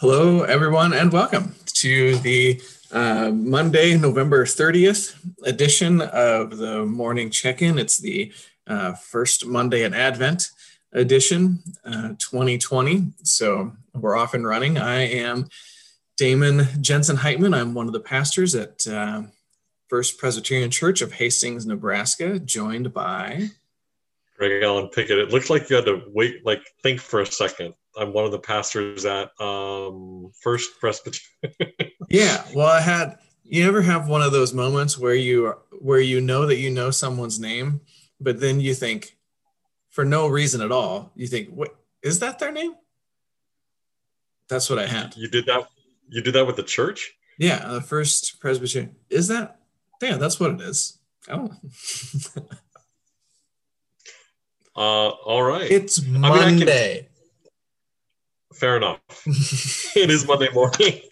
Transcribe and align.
Hello, 0.00 0.42
everyone, 0.42 0.92
and 0.92 1.12
welcome 1.12 1.56
to 1.74 2.14
the 2.18 2.62
uh, 2.92 3.32
Monday, 3.34 3.98
November 3.98 4.44
30th 4.44 5.16
edition 5.42 6.00
of 6.00 6.56
the 6.56 6.86
morning 6.86 7.30
check 7.30 7.62
in. 7.62 7.80
It's 7.80 7.98
the 7.98 8.32
uh, 8.68 8.92
first 8.92 9.44
Monday 9.44 9.82
in 9.82 9.94
Advent 9.94 10.50
edition, 10.92 11.58
uh, 11.84 12.10
2020. 12.20 13.06
So 13.24 13.72
we're 13.92 14.16
off 14.16 14.34
and 14.34 14.46
running. 14.46 14.78
I 14.78 15.00
am 15.00 15.48
Damon 16.16 16.68
Jensen 16.80 17.16
Heitman. 17.16 17.52
I'm 17.52 17.74
one 17.74 17.88
of 17.88 17.92
the 17.92 17.98
pastors 17.98 18.54
at 18.54 18.86
uh, 18.86 19.22
First 19.88 20.16
Presbyterian 20.16 20.70
Church 20.70 21.02
of 21.02 21.10
Hastings, 21.10 21.66
Nebraska, 21.66 22.38
joined 22.38 22.94
by 22.94 23.48
Greg 24.38 24.62
Allen 24.62 24.90
Pickett. 24.90 25.18
It 25.18 25.32
looked 25.32 25.50
like 25.50 25.68
you 25.68 25.74
had 25.74 25.86
to 25.86 26.04
wait, 26.14 26.46
like 26.46 26.62
think 26.84 27.00
for 27.00 27.20
a 27.20 27.26
second. 27.26 27.74
I'm 27.98 28.12
one 28.12 28.24
of 28.24 28.30
the 28.30 28.38
pastors 28.38 29.04
at 29.04 29.30
um, 29.40 30.30
First 30.40 30.78
Presbyterian. 30.80 31.92
yeah, 32.08 32.44
well, 32.54 32.68
I 32.68 32.80
had. 32.80 33.18
You 33.44 33.66
ever 33.66 33.80
have 33.80 34.08
one 34.08 34.20
of 34.20 34.30
those 34.30 34.52
moments 34.52 34.98
where 34.98 35.14
you 35.14 35.54
where 35.80 36.00
you 36.00 36.20
know 36.20 36.46
that 36.46 36.56
you 36.56 36.70
know 36.70 36.90
someone's 36.90 37.40
name, 37.40 37.80
but 38.20 38.40
then 38.40 38.60
you 38.60 38.74
think, 38.74 39.16
for 39.90 40.04
no 40.04 40.28
reason 40.28 40.60
at 40.60 40.70
all, 40.70 41.12
you 41.14 41.26
think, 41.26 41.48
"What 41.48 41.74
is 42.02 42.20
that 42.20 42.38
their 42.38 42.52
name?" 42.52 42.74
That's 44.48 44.70
what 44.70 44.78
I 44.78 44.86
had. 44.86 45.16
You 45.16 45.28
did 45.28 45.46
that. 45.46 45.68
You 46.08 46.22
did 46.22 46.34
that 46.34 46.46
with 46.46 46.56
the 46.56 46.62
church. 46.62 47.14
Yeah, 47.38 47.66
the 47.68 47.80
First 47.80 48.40
Presbyterian. 48.40 48.96
Is 49.10 49.28
that? 49.28 49.60
Yeah, 50.02 50.16
that's 50.16 50.38
what 50.38 50.52
it 50.52 50.60
is. 50.60 50.98
Oh. 51.28 51.50
uh, 54.76 55.08
all 55.08 55.42
right. 55.42 55.70
It's 55.70 56.02
Monday. 56.02 56.98
I 56.98 57.02
mean, 57.02 57.07
fair 58.52 58.76
enough. 58.76 59.00
it 59.96 60.10
is 60.10 60.26
Monday 60.26 60.48
morning. 60.52 61.00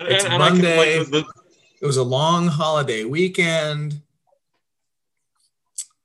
it's 0.00 0.24
and, 0.24 0.38
Monday. 0.38 0.98
Like 0.98 1.10
the, 1.10 1.24
it 1.80 1.86
was 1.86 1.96
a 1.96 2.02
long 2.02 2.48
holiday 2.48 3.04
weekend. 3.04 4.00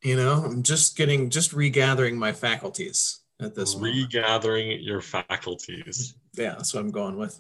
You 0.03 0.15
know, 0.15 0.43
I'm 0.43 0.63
just 0.63 0.97
getting, 0.97 1.29
just 1.29 1.53
regathering 1.53 2.17
my 2.17 2.33
faculties 2.33 3.19
at 3.39 3.53
this 3.53 3.75
regathering 3.75 4.67
moment. 4.67 4.81
your 4.81 5.01
faculties. 5.01 6.15
Yeah, 6.33 6.51
that's 6.51 6.73
what 6.73 6.79
I'm 6.81 6.91
going 6.91 7.17
with. 7.17 7.39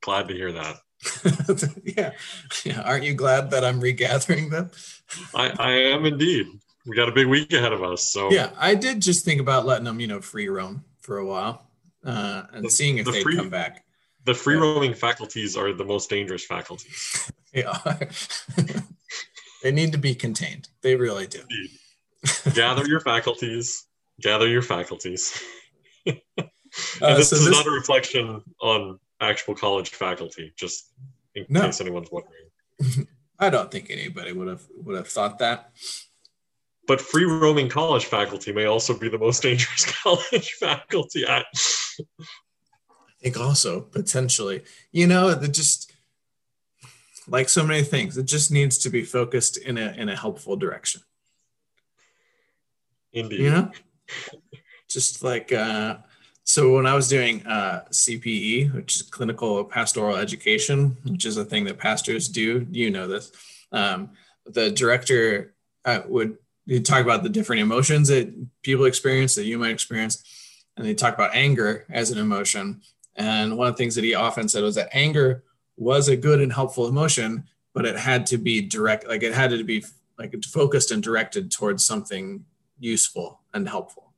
Glad 0.00 0.28
to 0.28 0.34
hear 0.34 0.52
that. 0.52 0.76
yeah, 1.96 2.12
yeah. 2.64 2.80
Aren't 2.82 3.04
you 3.04 3.14
glad 3.14 3.50
that 3.50 3.64
I'm 3.64 3.80
regathering 3.80 4.50
them? 4.50 4.70
I, 5.34 5.52
I 5.58 5.70
am 5.70 6.06
indeed. 6.06 6.46
We 6.86 6.96
got 6.96 7.08
a 7.08 7.12
big 7.12 7.28
week 7.28 7.52
ahead 7.52 7.72
of 7.72 7.84
us, 7.84 8.12
so 8.12 8.32
yeah. 8.32 8.50
I 8.58 8.74
did 8.74 9.00
just 9.00 9.24
think 9.24 9.40
about 9.40 9.64
letting 9.64 9.84
them, 9.84 10.00
you 10.00 10.08
know, 10.08 10.20
free 10.20 10.48
roam 10.48 10.84
for 11.02 11.18
a 11.18 11.26
while 11.26 11.68
uh, 12.04 12.44
and 12.52 12.64
the, 12.64 12.70
seeing 12.70 12.98
if 12.98 13.06
the 13.06 13.12
they 13.12 13.22
come 13.22 13.50
back. 13.50 13.84
The 14.24 14.34
free 14.34 14.54
roaming 14.54 14.94
faculties 14.94 15.56
are 15.56 15.72
the 15.72 15.84
most 15.84 16.08
dangerous 16.08 16.44
faculties. 16.44 17.30
they 17.52 17.64
are. 17.64 18.08
they 19.62 19.72
need 19.72 19.92
to 19.92 19.98
be 19.98 20.14
contained. 20.14 20.68
They 20.80 20.94
really 20.94 21.26
do. 21.26 21.42
gather 22.54 22.86
your 22.86 23.00
faculties. 23.00 23.86
Gather 24.20 24.46
your 24.46 24.62
faculties. 24.62 25.42
and 26.06 26.20
uh, 27.00 27.16
this 27.16 27.30
so 27.30 27.36
is 27.36 27.46
this... 27.46 27.50
not 27.50 27.66
a 27.66 27.70
reflection 27.70 28.42
on 28.60 28.98
actual 29.20 29.54
college 29.54 29.90
faculty, 29.90 30.52
just 30.56 30.92
in 31.34 31.46
no. 31.48 31.62
case 31.62 31.80
anyone's 31.80 32.10
wondering. 32.10 33.08
I 33.38 33.50
don't 33.50 33.70
think 33.70 33.90
anybody 33.90 34.32
would 34.32 34.48
have 34.48 34.62
would 34.76 34.96
have 34.96 35.08
thought 35.08 35.38
that. 35.38 35.72
But 36.92 37.00
free 37.00 37.24
roaming 37.24 37.70
college 37.70 38.04
faculty 38.04 38.52
may 38.52 38.66
also 38.66 38.92
be 38.92 39.08
the 39.08 39.16
most 39.16 39.42
dangerous 39.42 39.86
college 40.02 40.50
faculty. 40.60 41.26
I, 41.26 41.38
I 41.38 42.04
think 43.22 43.40
also 43.40 43.80
potentially, 43.80 44.64
you 44.90 45.06
know, 45.06 45.30
it 45.30 45.54
just 45.54 45.90
like 47.26 47.48
so 47.48 47.64
many 47.64 47.82
things, 47.82 48.18
it 48.18 48.26
just 48.26 48.52
needs 48.52 48.76
to 48.76 48.90
be 48.90 49.04
focused 49.04 49.56
in 49.56 49.78
a 49.78 49.94
in 49.96 50.10
a 50.10 50.16
helpful 50.16 50.54
direction. 50.54 51.00
Indeed. 53.14 53.40
You 53.40 53.50
know, 53.52 53.70
just 54.86 55.24
like 55.24 55.50
uh, 55.50 55.96
so 56.44 56.74
when 56.74 56.84
I 56.84 56.92
was 56.92 57.08
doing 57.08 57.46
uh, 57.46 57.84
CPE, 57.90 58.74
which 58.74 58.96
is 58.96 59.02
clinical 59.02 59.64
pastoral 59.64 60.16
education, 60.16 60.98
which 61.04 61.24
is 61.24 61.38
a 61.38 61.44
thing 61.46 61.64
that 61.64 61.78
pastors 61.78 62.28
do, 62.28 62.66
you 62.70 62.90
know 62.90 63.08
this. 63.08 63.32
Um, 63.72 64.10
the 64.44 64.70
director 64.70 65.54
uh, 65.86 66.02
would 66.06 66.36
you 66.66 66.80
talk 66.80 67.02
about 67.02 67.22
the 67.22 67.28
different 67.28 67.62
emotions 67.62 68.08
that 68.08 68.32
people 68.62 68.84
experience 68.84 69.34
that 69.34 69.44
you 69.44 69.58
might 69.58 69.72
experience 69.72 70.22
and 70.76 70.86
they 70.86 70.94
talk 70.94 71.14
about 71.14 71.34
anger 71.34 71.84
as 71.90 72.10
an 72.10 72.18
emotion. 72.18 72.80
And 73.16 73.58
one 73.58 73.68
of 73.68 73.74
the 73.74 73.78
things 73.78 73.94
that 73.96 74.04
he 74.04 74.14
often 74.14 74.48
said 74.48 74.62
was 74.62 74.76
that 74.76 74.88
anger 74.92 75.44
was 75.76 76.08
a 76.08 76.16
good 76.16 76.40
and 76.40 76.52
helpful 76.52 76.86
emotion 76.86 77.44
but 77.74 77.86
it 77.86 77.96
had 77.96 78.26
to 78.26 78.36
be 78.36 78.60
direct 78.60 79.08
like 79.08 79.22
it 79.22 79.32
had 79.32 79.50
to 79.50 79.64
be 79.64 79.82
like 80.18 80.34
focused 80.44 80.90
and 80.90 81.02
directed 81.02 81.50
towards 81.50 81.84
something 81.84 82.44
useful 82.78 83.40
and 83.54 83.66
helpful 83.66 84.12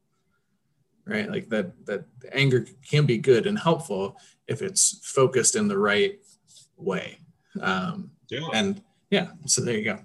right? 1.07 1.31
Like 1.31 1.49
that 1.51 1.73
that 1.87 2.05
anger 2.33 2.67
can 2.89 3.07
be 3.07 3.19
good 3.19 3.47
and 3.47 3.59
helpful 3.59 4.17
if 4.49 4.63
it's 4.63 5.01
focused 5.03 5.57
in 5.57 5.69
the 5.69 5.79
right 5.79 6.19
way. 6.77 7.19
Um, 7.61 8.11
yeah. 8.29 8.41
and 8.53 8.83
yeah 9.11 9.29
so 9.47 9.61
there 9.61 9.77
you 9.77 9.85
go 9.85 10.01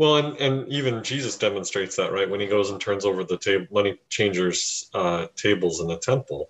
well, 0.00 0.16
and, 0.16 0.34
and 0.38 0.66
even 0.68 1.04
Jesus 1.04 1.36
demonstrates 1.36 1.94
that, 1.96 2.10
right? 2.10 2.28
When 2.28 2.40
he 2.40 2.46
goes 2.46 2.70
and 2.70 2.80
turns 2.80 3.04
over 3.04 3.22
the 3.22 3.36
table, 3.36 3.66
money 3.70 4.00
changers' 4.08 4.88
uh, 4.94 5.26
tables 5.36 5.82
in 5.82 5.88
the 5.88 5.98
temple, 5.98 6.48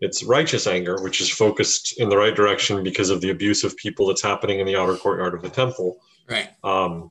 it's 0.00 0.22
righteous 0.22 0.68
anger, 0.68 1.02
which 1.02 1.20
is 1.20 1.28
focused 1.28 1.98
in 1.98 2.08
the 2.08 2.16
right 2.16 2.36
direction 2.36 2.84
because 2.84 3.10
of 3.10 3.20
the 3.20 3.30
abuse 3.30 3.64
of 3.64 3.76
people 3.76 4.06
that's 4.06 4.22
happening 4.22 4.60
in 4.60 4.66
the 4.66 4.76
outer 4.76 4.94
courtyard 4.94 5.34
of 5.34 5.42
the 5.42 5.48
temple. 5.48 5.96
Right. 6.30 6.50
Um, 6.62 7.10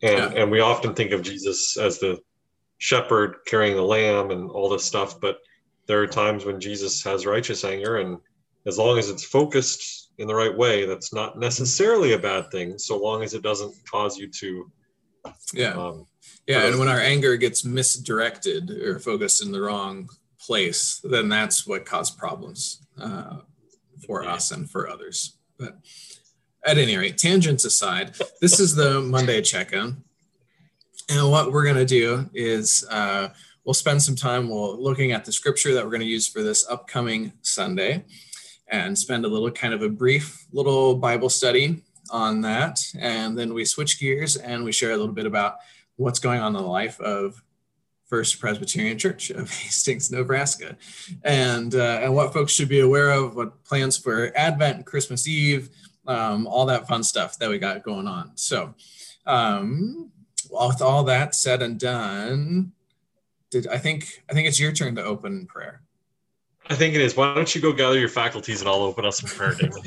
and 0.00 0.32
yeah. 0.32 0.42
and 0.42 0.48
we 0.48 0.60
often 0.60 0.94
think 0.94 1.10
of 1.10 1.22
Jesus 1.22 1.76
as 1.76 1.98
the 1.98 2.20
shepherd 2.78 3.38
carrying 3.46 3.74
the 3.74 3.82
lamb 3.82 4.30
and 4.30 4.48
all 4.48 4.68
this 4.68 4.84
stuff, 4.84 5.20
but 5.20 5.38
there 5.86 6.00
are 6.00 6.06
times 6.06 6.44
when 6.44 6.60
Jesus 6.60 7.02
has 7.02 7.26
righteous 7.26 7.64
anger, 7.64 7.96
and 7.96 8.18
as 8.64 8.78
long 8.78 8.96
as 8.96 9.10
it's 9.10 9.24
focused 9.24 10.12
in 10.18 10.28
the 10.28 10.34
right 10.36 10.56
way, 10.56 10.86
that's 10.86 11.12
not 11.12 11.36
necessarily 11.36 12.12
a 12.12 12.18
bad 12.18 12.48
thing, 12.52 12.78
so 12.78 12.96
long 12.96 13.24
as 13.24 13.34
it 13.34 13.42
doesn't 13.42 13.74
cause 13.90 14.16
you 14.16 14.28
to 14.28 14.70
yeah. 15.52 15.72
Um, 15.72 16.06
yeah. 16.46 16.66
And 16.66 16.78
when 16.78 16.88
our 16.88 17.00
anger 17.00 17.36
gets 17.36 17.64
misdirected 17.64 18.70
or 18.70 18.98
focused 18.98 19.44
in 19.44 19.52
the 19.52 19.60
wrong 19.60 20.08
place, 20.40 21.00
then 21.02 21.28
that's 21.28 21.66
what 21.66 21.84
caused 21.84 22.18
problems 22.18 22.86
uh, 23.00 23.38
for 24.06 24.22
yeah. 24.22 24.34
us 24.34 24.50
and 24.50 24.70
for 24.70 24.88
others. 24.88 25.36
But 25.58 25.78
at 26.64 26.78
any 26.78 26.96
rate, 26.96 27.18
tangents 27.18 27.64
aside, 27.64 28.14
this 28.40 28.60
is 28.60 28.74
the 28.74 29.00
Monday 29.00 29.42
check 29.42 29.72
in. 29.72 29.96
And 31.08 31.30
what 31.30 31.52
we're 31.52 31.64
going 31.64 31.76
to 31.76 31.84
do 31.84 32.28
is 32.34 32.84
uh, 32.90 33.28
we'll 33.64 33.74
spend 33.74 34.02
some 34.02 34.16
time 34.16 34.48
we'll, 34.48 34.80
looking 34.82 35.12
at 35.12 35.24
the 35.24 35.32
scripture 35.32 35.74
that 35.74 35.84
we're 35.84 35.90
going 35.90 36.00
to 36.00 36.06
use 36.06 36.28
for 36.28 36.42
this 36.42 36.68
upcoming 36.68 37.32
Sunday 37.42 38.04
and 38.68 38.98
spend 38.98 39.24
a 39.24 39.28
little 39.28 39.50
kind 39.50 39.72
of 39.72 39.82
a 39.82 39.88
brief 39.88 40.46
little 40.52 40.96
Bible 40.96 41.28
study 41.28 41.82
on 42.10 42.42
that. 42.42 42.80
And 42.98 43.38
then 43.38 43.54
we 43.54 43.64
switch 43.64 43.98
gears 43.98 44.36
and 44.36 44.64
we 44.64 44.72
share 44.72 44.92
a 44.92 44.96
little 44.96 45.14
bit 45.14 45.26
about 45.26 45.56
what's 45.96 46.18
going 46.18 46.40
on 46.40 46.54
in 46.54 46.62
the 46.62 46.68
life 46.68 47.00
of 47.00 47.42
First 48.06 48.38
Presbyterian 48.40 48.98
Church 48.98 49.30
of 49.30 49.50
Hastings, 49.62 50.10
Nebraska, 50.10 50.76
and 51.24 51.74
uh, 51.74 52.00
and 52.02 52.14
what 52.14 52.32
folks 52.32 52.52
should 52.52 52.68
be 52.68 52.80
aware 52.80 53.10
of, 53.10 53.34
what 53.34 53.64
plans 53.64 53.96
for 53.96 54.32
Advent, 54.36 54.86
Christmas 54.86 55.26
Eve, 55.26 55.70
um, 56.06 56.46
all 56.46 56.66
that 56.66 56.86
fun 56.86 57.02
stuff 57.02 57.38
that 57.38 57.50
we 57.50 57.58
got 57.58 57.82
going 57.82 58.06
on. 58.06 58.30
So, 58.36 58.74
um, 59.26 60.12
with 60.50 60.80
all 60.80 61.02
that 61.04 61.34
said 61.34 61.62
and 61.62 61.80
done, 61.80 62.72
did 63.50 63.66
I 63.66 63.78
think 63.78 64.22
I 64.30 64.34
think 64.34 64.46
it's 64.46 64.60
your 64.60 64.72
turn 64.72 64.94
to 64.96 65.04
open 65.04 65.46
prayer. 65.46 65.82
I 66.68 66.74
think 66.74 66.94
it 66.94 67.00
is. 67.00 67.16
Why 67.16 67.34
don't 67.34 67.52
you 67.54 67.60
go 67.60 67.72
gather 67.72 67.98
your 67.98 68.08
faculties 68.08 68.60
and 68.60 68.68
I'll 68.68 68.82
open 68.82 69.04
us 69.04 69.22
in 69.22 69.28
prayer, 69.28 69.54
David. 69.54 69.82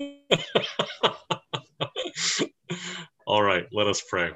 All 3.26 3.42
right, 3.42 3.66
let 3.72 3.86
us 3.86 4.02
pray. 4.08 4.30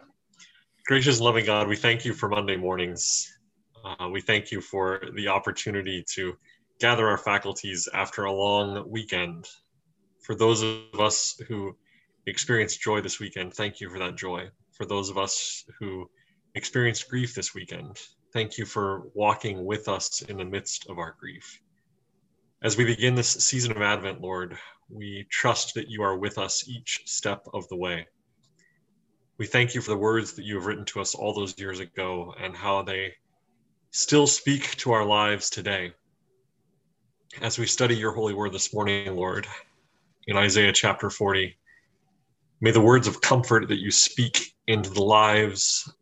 Gracious, 0.87 1.21
loving 1.21 1.47
God, 1.47 1.67
we 1.69 1.77
thank 1.77 2.05
you 2.05 2.13
for 2.13 2.29
Monday 2.29 2.57
mornings. 2.57 3.27
Uh, 3.85 4.09
we 4.09 4.21
thank 4.21 4.51
you 4.51 4.61
for 4.61 5.03
the 5.15 5.29
opportunity 5.29 6.05
to 6.15 6.35
gather 6.81 7.09
our 7.09 7.19
faculties 7.19 7.89
after 7.93 8.25
a 8.25 8.33
long 8.33 8.89
weekend. 8.89 9.47
For 10.23 10.35
those 10.35 10.63
of 10.63 11.01
us 11.01 11.41
who 11.49 11.77
experienced 12.27 12.81
joy 12.81 13.01
this 13.01 13.21
weekend, 13.21 13.55
thank 13.55 13.81
you 13.81 13.91
for 13.91 13.99
that 13.99 14.17
joy. 14.17 14.49
For 14.73 14.87
those 14.87 15.11
of 15.11 15.19
us 15.19 15.65
who 15.79 16.09
experienced 16.55 17.09
grief 17.09 17.35
this 17.35 17.55
weekend, 17.55 17.99
thank 18.33 18.59
you 18.59 18.65
for 18.65 19.05
walking 19.15 19.65
with 19.65 19.89
us 19.89 20.23
in 20.23 20.37
the 20.37 20.45
midst 20.45 20.89
of 20.89 20.99
our 20.99 21.17
grief. 21.19 21.61
As 22.63 22.77
we 22.77 22.85
begin 22.85 23.15
this 23.15 23.29
season 23.29 23.73
of 23.73 23.83
Advent, 23.83 24.21
Lord, 24.21 24.57
we 24.89 25.27
trust 25.31 25.75
that 25.75 25.89
you 25.89 26.03
are 26.03 26.19
with 26.19 26.39
us 26.39 26.69
each 26.69 27.03
step 27.07 27.47
of 27.55 27.69
the 27.69 27.77
way. 27.77 28.07
We 29.39 29.47
thank 29.47 29.75
you 29.75 29.81
for 29.81 29.91
the 29.91 29.97
words 29.97 30.35
that 30.35 30.45
you 30.45 30.55
have 30.57 30.67
written 30.67 30.85
to 30.87 31.01
us 31.01 31.15
all 31.15 31.35
those 31.35 31.59
years 31.59 31.81
ago 31.81 32.35
and 32.41 32.57
how 32.57 32.83
they 32.83 33.15
still 33.91 34.27
speak 34.27 34.77
to 34.77 34.93
our 34.93 35.05
lives 35.05 35.51
today. 35.51 35.93
as 37.41 37.59
we 37.59 37.67
study 37.67 37.97
your 37.97 38.13
holy 38.13 38.35
word 38.35 38.53
this 38.53 38.73
morning, 38.73 39.17
Lord, 39.17 39.47
in 40.27 40.37
Isaiah 40.37 40.73
chapter 40.73 41.11
40, 41.11 41.57
may 42.61 42.71
the 42.71 42.81
words 42.81 43.09
of 43.09 43.21
comfort 43.21 43.69
that 43.69 43.81
you 43.81 43.91
speak 43.91 44.55
into 44.67 44.91
the 44.91 45.03
lives 45.03 45.93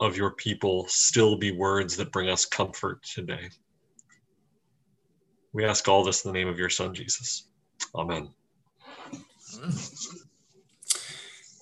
of 0.00 0.16
your 0.16 0.32
people 0.32 0.86
still 0.88 1.36
be 1.36 1.52
words 1.52 1.96
that 1.96 2.12
bring 2.12 2.28
us 2.28 2.44
comfort 2.44 3.02
today. 3.04 3.48
We 5.52 5.64
ask 5.64 5.88
all 5.88 6.04
this 6.04 6.24
in 6.24 6.32
the 6.32 6.38
name 6.38 6.48
of 6.48 6.58
your 6.58 6.70
Son, 6.70 6.94
Jesus. 6.94 7.48
Amen. 7.94 8.30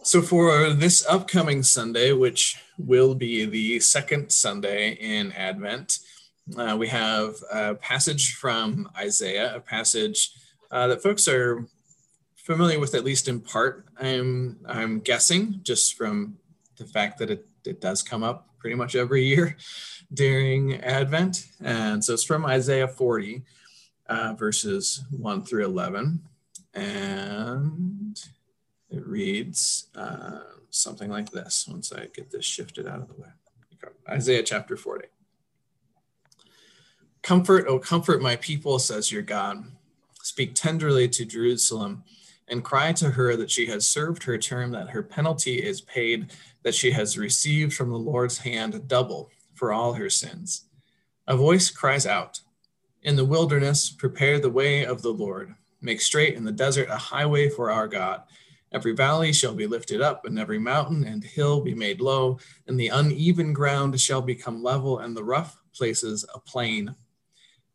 So, 0.02 0.22
for 0.22 0.70
this 0.70 1.04
upcoming 1.06 1.62
Sunday, 1.62 2.12
which 2.12 2.56
will 2.78 3.14
be 3.14 3.44
the 3.46 3.80
second 3.80 4.30
Sunday 4.30 4.92
in 4.92 5.32
Advent, 5.32 5.98
uh, 6.56 6.76
we 6.78 6.88
have 6.88 7.34
a 7.52 7.74
passage 7.74 8.34
from 8.34 8.88
Isaiah, 8.96 9.54
a 9.56 9.60
passage 9.60 10.30
uh, 10.70 10.86
that 10.88 11.02
folks 11.02 11.26
are 11.26 11.66
familiar 12.36 12.78
with 12.78 12.94
at 12.94 13.04
least 13.04 13.26
in 13.26 13.40
part. 13.40 13.86
I'm 14.00 14.58
I'm 14.66 15.00
guessing 15.00 15.60
just 15.62 15.96
from 15.96 16.38
the 16.76 16.86
fact 16.86 17.18
that 17.18 17.30
it, 17.30 17.46
it 17.64 17.80
does 17.80 18.02
come 18.02 18.22
up 18.22 18.48
pretty 18.58 18.76
much 18.76 18.94
every 18.94 19.24
year 19.24 19.56
during 20.14 20.76
Advent, 20.76 21.46
and 21.60 22.04
so 22.04 22.14
it's 22.14 22.24
from 22.24 22.46
Isaiah 22.46 22.88
40 22.88 23.42
uh, 24.10 24.34
verses 24.34 25.04
1 25.16 25.44
through 25.44 25.64
11. 25.64 26.20
And 26.74 28.20
it 28.90 29.06
reads 29.06 29.86
uh, 29.94 30.40
something 30.70 31.08
like 31.10 31.30
this 31.30 31.66
once 31.70 31.92
I 31.92 32.06
get 32.12 32.30
this 32.30 32.44
shifted 32.44 32.86
out 32.86 33.00
of 33.00 33.08
the 33.08 33.14
way. 33.14 33.28
Isaiah 34.08 34.42
chapter 34.42 34.76
40. 34.76 35.06
Comfort, 37.22 37.66
oh, 37.68 37.78
comfort 37.78 38.20
my 38.20 38.36
people, 38.36 38.78
says 38.78 39.12
your 39.12 39.22
God. 39.22 39.64
Speak 40.22 40.54
tenderly 40.54 41.08
to 41.08 41.24
Jerusalem 41.24 42.02
and 42.48 42.64
cry 42.64 42.92
to 42.94 43.10
her 43.10 43.36
that 43.36 43.50
she 43.50 43.66
has 43.66 43.86
served 43.86 44.24
her 44.24 44.36
term, 44.36 44.72
that 44.72 44.90
her 44.90 45.02
penalty 45.02 45.62
is 45.62 45.80
paid, 45.80 46.32
that 46.62 46.74
she 46.74 46.90
has 46.90 47.16
received 47.16 47.72
from 47.72 47.90
the 47.90 47.98
Lord's 47.98 48.38
hand 48.38 48.88
double 48.88 49.30
for 49.54 49.72
all 49.72 49.94
her 49.94 50.10
sins. 50.10 50.64
A 51.28 51.36
voice 51.36 51.70
cries 51.70 52.06
out, 52.06 52.40
in 53.02 53.16
the 53.16 53.24
wilderness, 53.24 53.90
prepare 53.90 54.38
the 54.38 54.50
way 54.50 54.84
of 54.84 55.02
the 55.02 55.12
Lord. 55.12 55.54
Make 55.80 56.00
straight 56.00 56.34
in 56.34 56.44
the 56.44 56.52
desert 56.52 56.88
a 56.90 56.96
highway 56.96 57.48
for 57.48 57.70
our 57.70 57.88
God. 57.88 58.22
Every 58.72 58.92
valley 58.92 59.32
shall 59.32 59.54
be 59.54 59.66
lifted 59.66 60.00
up, 60.00 60.26
and 60.26 60.38
every 60.38 60.58
mountain 60.58 61.04
and 61.04 61.24
hill 61.24 61.60
be 61.60 61.74
made 61.74 62.00
low, 62.00 62.38
and 62.66 62.78
the 62.78 62.88
uneven 62.88 63.52
ground 63.52 63.98
shall 64.00 64.22
become 64.22 64.62
level, 64.62 64.98
and 64.98 65.16
the 65.16 65.24
rough 65.24 65.60
places 65.74 66.24
a 66.34 66.38
plain. 66.38 66.94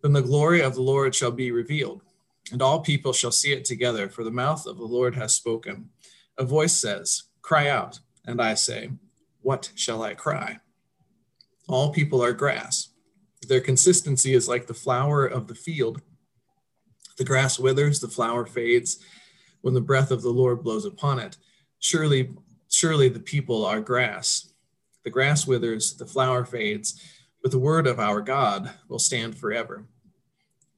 Then 0.01 0.13
the 0.13 0.21
glory 0.21 0.61
of 0.61 0.75
the 0.75 0.81
Lord 0.81 1.15
shall 1.15 1.31
be 1.31 1.51
revealed, 1.51 2.01
and 2.51 2.61
all 2.61 2.79
people 2.79 3.11
shall 3.11 3.31
see 3.31 3.51
it 3.51 3.65
together, 3.65 4.07
for 4.07 4.23
the 4.23 4.31
mouth 4.31 4.67
of 4.67 4.77
the 4.77 4.85
Lord 4.85 5.15
has 5.15 5.33
spoken. 5.33 5.89
A 6.37 6.45
voice 6.45 6.73
says, 6.73 7.23
Cry 7.41 7.67
out, 7.67 7.99
and 8.25 8.41
I 8.41 8.53
say, 8.53 8.91
What 9.41 9.71
shall 9.75 10.03
I 10.03 10.13
cry? 10.13 10.59
All 11.67 11.91
people 11.91 12.23
are 12.23 12.33
grass 12.33 12.89
their 13.47 13.61
consistency 13.61 14.33
is 14.33 14.47
like 14.47 14.67
the 14.67 14.73
flower 14.73 15.25
of 15.25 15.47
the 15.47 15.55
field. 15.55 16.01
The 17.17 17.23
grass 17.23 17.59
withers, 17.59 17.99
the 17.99 18.07
flower 18.07 18.45
fades 18.45 18.99
when 19.61 19.73
the 19.73 19.81
breath 19.81 20.11
of 20.11 20.21
the 20.21 20.29
Lord 20.29 20.63
blows 20.63 20.85
upon 20.85 21.19
it. 21.19 21.37
Surely, 21.79 22.31
surely 22.69 23.09
the 23.09 23.19
people 23.19 23.65
are 23.65 23.79
grass. 23.79 24.51
The 25.03 25.09
grass 25.09 25.47
withers, 25.47 25.93
the 25.93 26.05
flower 26.05 26.45
fades, 26.45 27.01
but 27.41 27.51
the 27.51 27.59
word 27.59 27.87
of 27.87 27.99
our 27.99 28.21
God 28.21 28.71
will 28.87 28.99
stand 28.99 29.37
forever. 29.37 29.85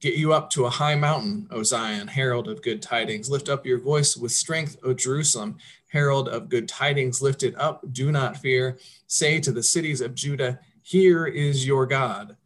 Get 0.00 0.14
you 0.14 0.32
up 0.32 0.48
to 0.50 0.64
a 0.64 0.70
high 0.70 0.94
mountain, 0.94 1.48
O 1.50 1.62
Zion, 1.62 2.06
herald 2.06 2.48
of 2.48 2.62
good 2.62 2.80
tidings. 2.80 3.28
Lift 3.28 3.50
up 3.50 3.66
your 3.66 3.78
voice 3.78 4.16
with 4.16 4.32
strength, 4.32 4.76
O 4.82 4.94
Jerusalem, 4.94 5.58
herald 5.88 6.28
of 6.28 6.48
good 6.48 6.66
tidings. 6.66 7.20
Lift 7.20 7.42
it 7.42 7.58
up, 7.60 7.82
do 7.92 8.10
not 8.10 8.38
fear. 8.38 8.78
Say 9.06 9.38
to 9.40 9.52
the 9.52 9.62
cities 9.62 10.00
of 10.00 10.14
Judah, 10.14 10.60
Here 10.82 11.26
is 11.26 11.66
your 11.66 11.84
God. 11.84 12.37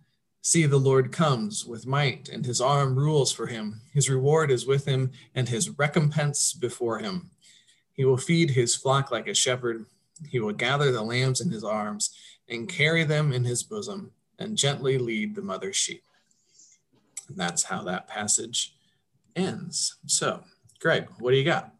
See, 0.44 0.67
the 0.67 0.77
Lord 0.77 1.12
comes 1.12 1.65
with 1.65 1.87
might, 1.87 2.29
and 2.29 2.44
his 2.44 2.61
arm 2.61 2.97
rules 2.97 3.31
for 3.31 3.47
him. 3.47 3.81
His 3.94 4.11
reward 4.11 4.50
is 4.50 4.67
with 4.67 4.85
him, 4.85 5.12
and 5.37 5.49
his 5.49 5.71
recompense 5.79 6.53
before 6.53 6.99
him. 6.99 7.31
He 7.93 8.05
will 8.05 8.17
feed 8.17 8.50
his 8.50 8.75
flock 8.75 9.12
like 9.12 9.29
a 9.29 9.35
shepherd. 9.35 9.87
He 10.29 10.41
will 10.41 10.53
gather 10.53 10.91
the 10.91 11.03
lambs 11.03 11.41
in 11.41 11.50
his 11.50 11.62
arms 11.62 12.11
and 12.49 12.69
carry 12.69 13.05
them 13.05 13.33
in 13.33 13.44
his 13.44 13.62
bosom 13.62 14.11
and 14.41 14.56
gently 14.56 14.99
lead 14.99 15.37
the 15.37 15.43
mother 15.43 15.73
sheep. 15.73 16.03
And 17.29 17.37
that's 17.39 17.62
how 17.62 17.85
that 17.85 18.09
passage 18.09 18.75
ends. 19.37 19.97
So, 20.06 20.43
Greg, 20.81 21.06
what 21.21 21.31
do 21.31 21.37
you 21.37 21.44
got? 21.44 21.73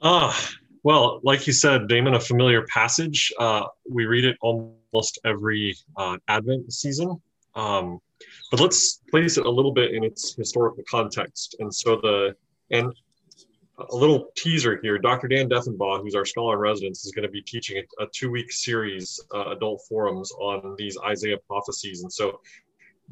Ah, 0.00 0.48
well, 0.84 1.20
like 1.24 1.46
you 1.46 1.52
said, 1.54 1.88
Damon, 1.88 2.14
a 2.14 2.20
familiar 2.20 2.66
passage. 2.66 3.32
Uh, 3.38 3.64
we 3.90 4.04
read 4.04 4.26
it 4.26 4.36
almost 4.42 5.18
every 5.24 5.74
uh, 5.96 6.18
Advent 6.28 6.70
season. 6.72 7.20
Um, 7.54 8.00
but 8.50 8.60
let's 8.60 9.00
place 9.10 9.38
it 9.38 9.46
a 9.46 9.50
little 9.50 9.72
bit 9.72 9.92
in 9.92 10.04
its 10.04 10.34
historical 10.34 10.84
context. 10.88 11.56
And 11.58 11.74
so 11.74 11.96
the 11.96 12.36
and 12.70 12.92
a 13.78 13.96
little 13.96 14.26
teaser 14.36 14.78
here: 14.82 14.98
Dr. 14.98 15.26
Dan 15.26 15.48
Deffenbaugh, 15.48 16.02
who's 16.02 16.14
our 16.14 16.26
scholar 16.26 16.54
in 16.54 16.60
residence, 16.60 17.06
is 17.06 17.12
going 17.12 17.26
to 17.26 17.32
be 17.32 17.42
teaching 17.42 17.78
a, 17.78 18.04
a 18.04 18.06
two-week 18.12 18.52
series, 18.52 19.18
uh, 19.34 19.52
adult 19.52 19.80
forums 19.88 20.32
on 20.32 20.76
these 20.76 20.98
Isaiah 20.98 21.38
prophecies. 21.48 22.02
And 22.02 22.12
so 22.12 22.40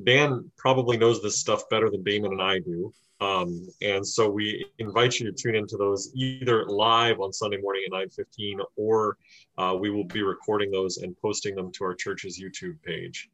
Dan 0.04 0.50
probably 0.58 0.98
knows 0.98 1.22
this 1.22 1.40
stuff 1.40 1.68
better 1.70 1.88
than 1.88 2.02
Damon 2.02 2.32
and 2.32 2.42
I 2.42 2.58
do. 2.58 2.92
Um, 3.22 3.68
and 3.80 4.04
so 4.06 4.28
we 4.28 4.66
invite 4.78 5.20
you 5.20 5.30
to 5.30 5.32
tune 5.32 5.54
into 5.54 5.76
those 5.76 6.10
either 6.14 6.66
live 6.66 7.20
on 7.20 7.32
Sunday 7.32 7.58
morning 7.58 7.84
at 7.86 7.92
9:15, 7.92 8.58
or 8.74 9.16
uh, 9.58 9.76
we 9.78 9.90
will 9.90 10.04
be 10.04 10.22
recording 10.22 10.72
those 10.72 10.98
and 10.98 11.16
posting 11.18 11.54
them 11.54 11.70
to 11.72 11.84
our 11.84 11.94
church's 11.94 12.40
YouTube 12.40 12.82
page. 12.82 13.30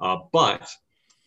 Uh, 0.00 0.16
but 0.32 0.66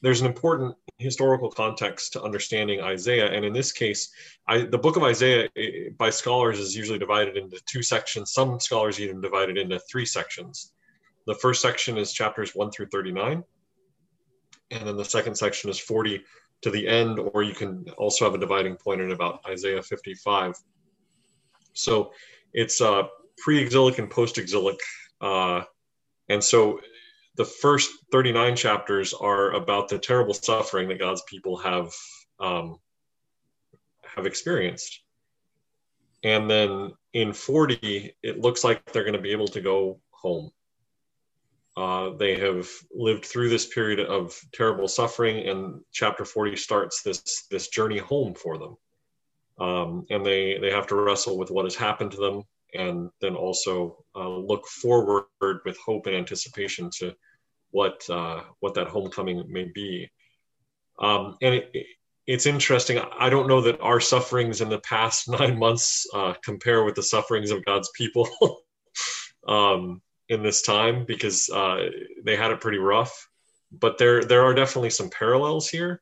there's 0.01 0.21
an 0.21 0.25
important 0.25 0.75
historical 0.97 1.51
context 1.51 2.13
to 2.13 2.23
understanding 2.23 2.81
Isaiah, 2.81 3.31
and 3.31 3.45
in 3.45 3.53
this 3.53 3.71
case, 3.71 4.11
I, 4.47 4.61
the 4.61 4.79
book 4.79 4.95
of 4.97 5.03
Isaiah 5.03 5.47
by 5.95 6.09
scholars 6.09 6.57
is 6.57 6.75
usually 6.75 6.97
divided 6.97 7.37
into 7.37 7.59
two 7.67 7.83
sections. 7.83 8.33
Some 8.33 8.59
scholars 8.59 8.99
even 8.99 9.21
divide 9.21 9.49
it 9.49 9.59
into 9.59 9.79
three 9.79 10.07
sections. 10.07 10.73
The 11.27 11.35
first 11.35 11.61
section 11.61 11.99
is 11.99 12.13
chapters 12.13 12.55
1 12.55 12.71
through 12.71 12.87
39, 12.87 13.43
and 14.71 14.87
then 14.87 14.97
the 14.97 15.05
second 15.05 15.35
section 15.35 15.69
is 15.69 15.79
40 15.79 16.23
to 16.61 16.69
the 16.69 16.87
end, 16.87 17.19
or 17.19 17.43
you 17.43 17.53
can 17.53 17.85
also 17.97 18.25
have 18.25 18.35
a 18.35 18.37
dividing 18.37 18.75
point 18.75 19.01
in 19.01 19.11
about 19.11 19.41
Isaiah 19.47 19.81
55. 19.81 20.55
So 21.73 22.11
it's 22.53 22.81
uh, 22.81 23.03
pre-exilic 23.37 23.97
and 23.97 24.09
post-exilic, 24.09 24.77
uh, 25.21 25.63
and 26.29 26.43
so 26.43 26.79
the 27.35 27.45
first 27.45 27.91
39 28.11 28.55
chapters 28.55 29.13
are 29.13 29.53
about 29.53 29.89
the 29.89 29.97
terrible 29.97 30.33
suffering 30.33 30.89
that 30.89 30.99
God's 30.99 31.23
people 31.27 31.57
have 31.57 31.91
um, 32.39 32.77
have 34.03 34.25
experienced, 34.25 35.01
and 36.23 36.49
then 36.49 36.91
in 37.13 37.33
40, 37.33 38.15
it 38.23 38.39
looks 38.39 38.63
like 38.63 38.91
they're 38.91 39.03
going 39.03 39.13
to 39.13 39.21
be 39.21 39.31
able 39.31 39.47
to 39.49 39.61
go 39.61 39.99
home. 40.11 40.51
Uh, 41.77 42.11
they 42.17 42.37
have 42.37 42.67
lived 42.93 43.25
through 43.25 43.49
this 43.49 43.67
period 43.67 43.99
of 43.99 44.37
terrible 44.51 44.87
suffering, 44.87 45.47
and 45.47 45.81
chapter 45.91 46.25
40 46.25 46.55
starts 46.57 47.01
this 47.01 47.45
this 47.49 47.69
journey 47.69 47.97
home 47.97 48.33
for 48.35 48.57
them. 48.57 48.77
Um, 49.59 50.05
and 50.09 50.25
they 50.25 50.57
they 50.59 50.71
have 50.71 50.87
to 50.87 50.95
wrestle 50.95 51.37
with 51.37 51.49
what 51.49 51.65
has 51.65 51.75
happened 51.75 52.11
to 52.11 52.17
them, 52.17 52.43
and 52.73 53.09
then 53.21 53.35
also 53.35 54.03
uh, 54.15 54.27
look 54.27 54.67
forward 54.67 55.25
with 55.39 55.77
hope 55.77 56.07
and 56.07 56.15
anticipation 56.15 56.89
to 56.99 57.13
what 57.71 58.07
uh, 58.09 58.41
what 58.59 58.73
that 58.73 58.87
homecoming 58.87 59.45
may 59.49 59.71
be. 59.73 60.09
Um, 60.99 61.37
and 61.41 61.55
it, 61.55 61.85
it's 62.27 62.45
interesting. 62.45 62.99
I 63.17 63.29
don't 63.29 63.47
know 63.47 63.61
that 63.61 63.81
our 63.81 63.99
sufferings 63.99 64.61
in 64.61 64.69
the 64.69 64.79
past 64.79 65.29
nine 65.39 65.57
months 65.57 66.05
uh, 66.13 66.33
compare 66.43 66.83
with 66.83 66.95
the 66.95 67.03
sufferings 67.03 67.51
of 67.51 67.65
God's 67.65 67.89
people. 67.95 68.27
um, 69.47 70.01
in 70.31 70.41
this 70.41 70.61
time 70.61 71.05
because 71.05 71.49
uh, 71.49 71.89
they 72.23 72.37
had 72.37 72.51
it 72.51 72.61
pretty 72.61 72.77
rough. 72.77 73.27
But 73.71 73.97
there 73.97 74.23
there 74.23 74.43
are 74.43 74.53
definitely 74.53 74.89
some 74.89 75.09
parallels 75.09 75.69
here, 75.69 76.01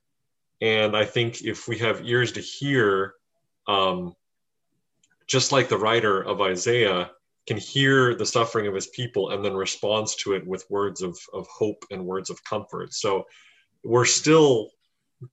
and 0.62 0.96
I 0.96 1.06
think 1.06 1.44
if 1.44 1.68
we 1.68 1.78
have 1.80 2.08
ears 2.08 2.32
to 2.34 2.42
hear, 2.42 3.14
um, 3.68 4.16
just 5.28 5.52
like 5.52 5.68
the 5.68 5.78
writer 5.78 6.22
of 6.22 6.42
Isaiah 6.42 7.12
can 7.48 7.58
hear 7.58 8.16
the 8.16 8.26
suffering 8.26 8.68
of 8.68 8.76
his 8.76 8.88
people 8.88 9.32
and 9.32 9.44
then 9.44 9.56
responds 9.56 10.16
to 10.18 10.34
it 10.34 10.46
with 10.46 10.70
words 10.70 11.02
of, 11.02 11.18
of 11.34 11.48
hope 11.48 11.84
and 11.90 12.06
words 12.06 12.30
of 12.30 12.44
comfort. 12.44 12.94
So 12.94 13.26
we're 13.84 14.06
still 14.06 14.70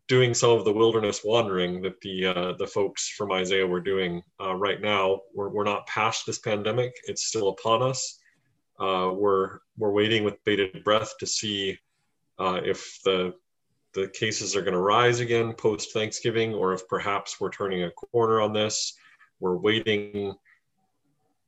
doing 0.09 0.35
some 0.35 0.51
of 0.51 0.65
the 0.65 0.73
wilderness 0.73 1.23
wandering 1.25 1.83
that 1.83 2.01
the 2.01 2.27
uh, 2.27 2.53
the 2.59 2.67
folks 2.67 3.09
from 3.09 3.33
Isaiah 3.33 3.67
were 3.67 3.81
doing 3.81 4.23
uh, 4.41 4.55
right 4.55 4.81
now. 4.81 5.21
We're, 5.35 5.49
we're 5.49 5.65
not 5.65 5.87
past 5.87 6.27
this 6.27 6.39
pandemic; 6.39 6.93
it's 7.05 7.27
still 7.27 7.49
upon 7.49 7.83
us, 7.83 8.19
uh, 8.79 9.11
we're 9.13 9.59
we're 9.79 9.93
waiting 9.93 10.25
with 10.25 10.43
bated 10.45 10.85
breath 10.85 11.15
to 11.19 11.27
see 11.27 11.79
uh, 12.39 12.61
if 12.65 12.99
the 13.05 13.35
the 13.95 14.09
cases 14.09 14.55
are 14.55 14.61
going 14.61 14.75
to 14.75 14.81
rise 14.81 15.21
again 15.21 15.55
post 15.55 15.93
Thanksgiving, 15.93 16.55
or 16.55 16.75
if 16.75 16.87
perhaps 16.87 17.41
we're 17.41 17.51
turning 17.51 17.85
a 17.85 17.91
corner 17.91 18.41
on 18.41 18.53
this. 18.53 18.95
We're 19.41 19.57
waiting 19.57 20.35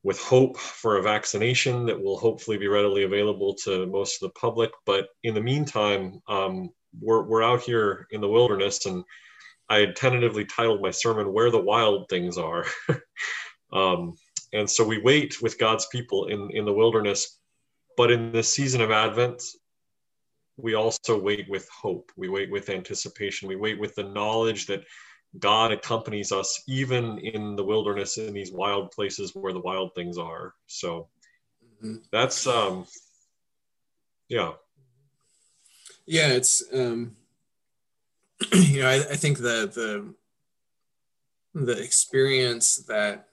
with 0.03 0.19
hope 0.21 0.57
for 0.57 0.97
a 0.97 1.03
vaccination 1.03 1.85
that 1.87 2.01
will 2.01 2.19
hopefully 2.19 2.57
be 2.57 2.69
readily 2.69 3.05
available 3.05 3.55
to 3.55 3.87
most 3.87 4.23
of 4.23 4.29
the 4.29 4.41
public. 4.41 4.71
But 4.87 5.09
in 5.23 5.35
the 5.35 5.41
meantime, 5.41 6.23
um, 6.29 6.71
we're, 7.01 7.23
we're 7.23 7.43
out 7.43 7.61
here 7.61 8.07
in 8.11 8.21
the 8.21 8.29
wilderness, 8.29 8.87
and 8.87 9.05
I 9.69 9.81
had 9.81 9.97
tentatively 9.97 10.45
titled 10.45 10.81
my 10.81 10.91
sermon, 10.91 11.33
Where 11.33 11.51
the 11.51 11.61
Wild 11.61 12.09
Things 12.09 12.39
Are. 12.39 12.65
um, 13.73 14.15
and 14.53 14.69
so 14.69 14.85
we 14.85 15.01
wait 15.01 15.43
with 15.43 15.59
God's 15.59 15.87
people 15.87 16.27
in, 16.27 16.51
in 16.51 16.65
the 16.65 16.73
wilderness. 16.73 17.39
But 17.97 18.11
in 18.11 18.33
this 18.33 18.53
season 18.53 18.81
of 18.81 18.91
Advent, 18.91 19.43
we 20.57 20.75
also 20.75 21.21
wait 21.21 21.49
with 21.49 21.69
hope. 21.69 22.11
We 22.17 22.29
wait 22.29 22.51
with 22.51 22.69
anticipation. 22.69 23.49
We 23.49 23.57
wait 23.57 23.79
with 23.79 23.95
the 23.95 24.05
knowledge 24.05 24.67
that 24.67 24.85
God 25.39 25.73
accompanies 25.73 26.33
us 26.33 26.63
even 26.67 27.19
in 27.19 27.55
the 27.55 27.65
wilderness 27.65 28.19
in 28.19 28.33
these 28.33 28.53
wild 28.53 28.91
places 28.91 29.35
where 29.35 29.53
the 29.53 29.61
wild 29.61 29.95
things 29.95 30.17
are. 30.17 30.55
So 30.67 31.09
mm-hmm. 31.83 31.97
that's 32.11 32.47
um 32.47 32.87
yeah. 34.29 34.53
Yeah, 36.07 36.29
it's 36.29 36.63
um 36.73 37.17
you 38.53 38.83
know, 38.83 38.89
I, 38.89 38.95
I 38.95 39.17
think 39.17 39.39
the 39.39 39.71
the 39.73 40.15
the 41.55 41.83
experience 41.83 42.77
that 42.89 43.28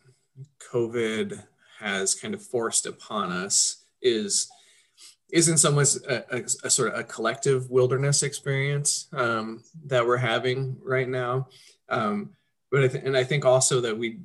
COVID 0.72 1.44
has 1.80 2.16
kind 2.16 2.34
of 2.34 2.42
forced 2.42 2.86
upon 2.86 3.32
us 3.32 3.84
is 4.02 4.50
is 5.32 5.50
in 5.50 5.58
some 5.58 5.76
ways 5.76 6.02
a, 6.06 6.24
a, 6.32 6.44
a 6.64 6.70
sort 6.70 6.94
of 6.94 7.00
a 7.00 7.04
collective 7.04 7.70
wilderness 7.70 8.24
experience 8.24 9.08
um, 9.14 9.64
that 9.86 10.06
we're 10.06 10.18
having 10.18 10.78
right 10.84 11.10
now. 11.10 11.48
Um, 11.90 12.32
but 12.72 12.84
I 12.84 12.88
th- 12.88 13.04
and 13.04 13.18
I 13.18 13.24
think 13.24 13.46
also 13.46 13.82
that 13.82 13.98
we 13.98 14.20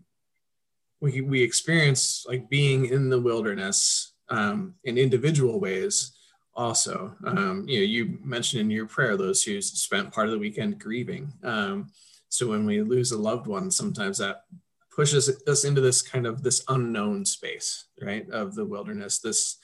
we 1.00 1.21
we 1.21 1.43
experience 1.43 2.25
like 2.29 2.49
being 2.49 2.87
in 2.87 3.09
the 3.09 3.21
wilderness 3.21 4.12
um, 4.29 4.75
in 4.85 4.99
individual 4.99 5.61
ways. 5.61 6.12
Also, 6.55 7.14
um, 7.25 7.64
you 7.67 7.79
know, 7.79 7.85
you 7.85 8.19
mentioned 8.23 8.61
in 8.61 8.71
your 8.71 8.87
prayer 8.87 9.17
those 9.17 9.43
who 9.43 9.62
spent 9.62 10.12
part 10.12 10.26
of 10.26 10.33
the 10.33 10.38
weekend 10.38 10.79
grieving. 10.79 11.33
Um, 11.43 11.90
so 12.29 12.49
when 12.49 12.67
we 12.67 12.83
lose 12.83 13.12
a 13.12 13.19
loved 13.19 13.47
one, 13.47 13.71
sometimes 13.71 14.19
that 14.19 14.45
pushes 14.91 15.31
us 15.47 15.65
into 15.65 15.81
this 15.81 16.03
kind 16.03 16.27
of 16.27 16.43
this 16.43 16.65
unknown 16.69 17.25
space, 17.25 17.87
right, 18.03 18.29
of 18.31 18.55
the 18.55 18.65
wilderness. 18.65 19.19
This 19.19 19.59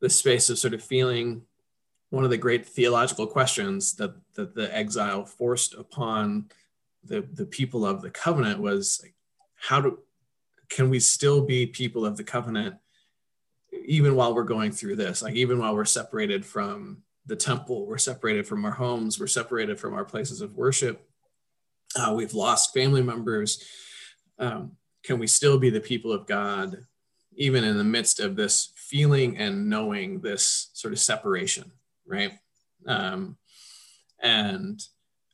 this 0.00 0.16
space 0.16 0.50
of 0.50 0.58
sort 0.58 0.74
of 0.74 0.82
feeling 0.82 1.42
one 2.10 2.24
of 2.24 2.30
the 2.30 2.36
great 2.36 2.66
theological 2.66 3.26
questions 3.26 3.94
that 3.94 4.14
that 4.34 4.54
the 4.54 4.74
exile 4.74 5.24
forced 5.24 5.74
upon 5.74 6.46
the 7.02 7.26
the 7.32 7.46
people 7.46 7.84
of 7.84 8.02
the 8.02 8.10
covenant 8.10 8.60
was 8.60 9.04
how 9.56 9.80
do 9.80 9.98
can 10.68 10.90
we 10.90 11.00
still 11.00 11.44
be 11.44 11.66
people 11.66 12.06
of 12.06 12.16
the 12.16 12.24
covenant 12.24 12.76
even 13.86 14.14
while 14.14 14.34
we're 14.34 14.44
going 14.44 14.70
through 14.70 14.96
this 14.96 15.22
like 15.22 15.34
even 15.34 15.58
while 15.58 15.74
we're 15.74 15.84
separated 15.84 16.44
from 16.44 16.98
the 17.26 17.36
temple 17.36 17.86
we're 17.86 17.98
separated 17.98 18.46
from 18.46 18.64
our 18.64 18.72
homes 18.72 19.18
we're 19.18 19.26
separated 19.26 19.78
from 19.78 19.94
our 19.94 20.04
places 20.04 20.40
of 20.40 20.54
worship 20.54 21.08
uh, 21.96 22.12
we've 22.16 22.34
lost 22.34 22.72
family 22.72 23.02
members 23.02 23.64
um, 24.38 24.72
can 25.02 25.18
we 25.18 25.26
still 25.26 25.58
be 25.58 25.70
the 25.70 25.80
people 25.80 26.12
of 26.12 26.26
god 26.26 26.86
even 27.36 27.64
in 27.64 27.76
the 27.76 27.84
midst 27.84 28.20
of 28.20 28.36
this 28.36 28.72
feeling 28.76 29.36
and 29.38 29.68
knowing 29.68 30.20
this 30.20 30.70
sort 30.72 30.92
of 30.92 31.00
separation 31.00 31.70
right? 32.06 32.32
Um, 32.86 33.36
and 34.20 34.82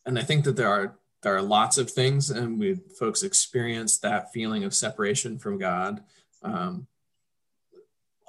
and 0.06 0.18
i 0.18 0.22
think 0.22 0.44
that 0.44 0.56
there 0.56 0.68
are 0.68 0.96
there 1.22 1.36
are 1.36 1.42
lots 1.42 1.78
of 1.78 1.90
things 1.90 2.30
and 2.30 2.58
we 2.58 2.76
folks 2.98 3.22
experience 3.22 3.98
that 3.98 4.32
feeling 4.32 4.64
of 4.64 4.74
separation 4.74 5.38
from 5.38 5.58
god 5.58 6.02
um, 6.42 6.86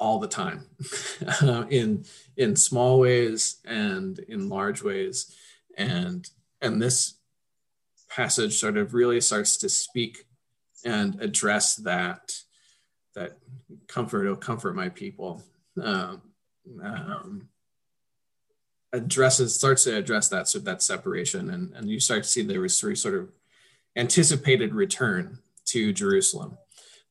all 0.01 0.17
the 0.17 0.27
time 0.27 0.65
in 1.69 2.03
in 2.35 2.55
small 2.55 2.99
ways 2.99 3.57
and 3.65 4.17
in 4.19 4.49
large 4.49 4.81
ways. 4.81 5.33
And 5.77 6.27
and 6.59 6.81
this 6.81 7.13
passage 8.09 8.59
sort 8.59 8.77
of 8.77 8.95
really 8.95 9.21
starts 9.21 9.57
to 9.57 9.69
speak 9.69 10.25
and 10.85 11.21
address 11.21 11.75
that 11.77 12.33
that 13.15 13.37
comfort 13.87 14.27
oh 14.27 14.35
comfort 14.35 14.75
my 14.75 14.89
people. 14.89 15.43
Um, 15.81 16.21
um, 16.83 17.49
addresses 18.93 19.55
starts 19.55 19.85
to 19.85 19.95
address 19.95 20.27
that 20.29 20.47
so 20.47 20.59
that 20.59 20.81
separation 20.81 21.49
and, 21.49 21.73
and 21.73 21.89
you 21.89 21.99
start 21.99 22.23
to 22.23 22.29
see 22.29 22.41
there 22.41 22.61
the 22.61 22.69
sort 22.69 23.15
of 23.15 23.31
anticipated 23.95 24.73
return 24.73 25.39
to 25.65 25.93
Jerusalem 25.93 26.57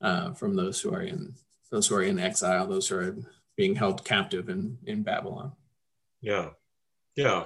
uh, 0.01 0.33
from 0.33 0.57
those 0.57 0.81
who 0.81 0.93
are 0.93 1.03
in 1.03 1.35
those 1.71 1.87
who 1.87 1.95
are 1.95 2.03
in 2.03 2.19
exile, 2.19 2.67
those 2.67 2.89
who 2.89 2.97
are 2.97 3.17
being 3.57 3.75
held 3.75 4.05
captive 4.05 4.49
in 4.49 4.79
in 4.85 5.03
Babylon. 5.03 5.53
Yeah, 6.21 6.51
yeah, 7.17 7.45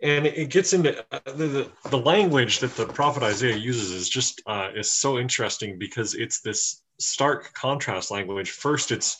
and 0.00 0.26
it 0.26 0.50
gets 0.50 0.72
into 0.72 0.98
uh, 1.12 1.18
the, 1.24 1.46
the, 1.46 1.70
the 1.90 1.98
language 1.98 2.60
that 2.60 2.76
the 2.76 2.86
prophet 2.86 3.22
Isaiah 3.22 3.56
uses 3.56 3.90
is 3.90 4.08
just 4.08 4.42
uh, 4.46 4.70
is 4.74 4.92
so 4.92 5.18
interesting 5.18 5.78
because 5.78 6.14
it's 6.14 6.40
this 6.40 6.82
stark 6.98 7.52
contrast 7.54 8.10
language. 8.10 8.50
First, 8.50 8.92
it's 8.92 9.16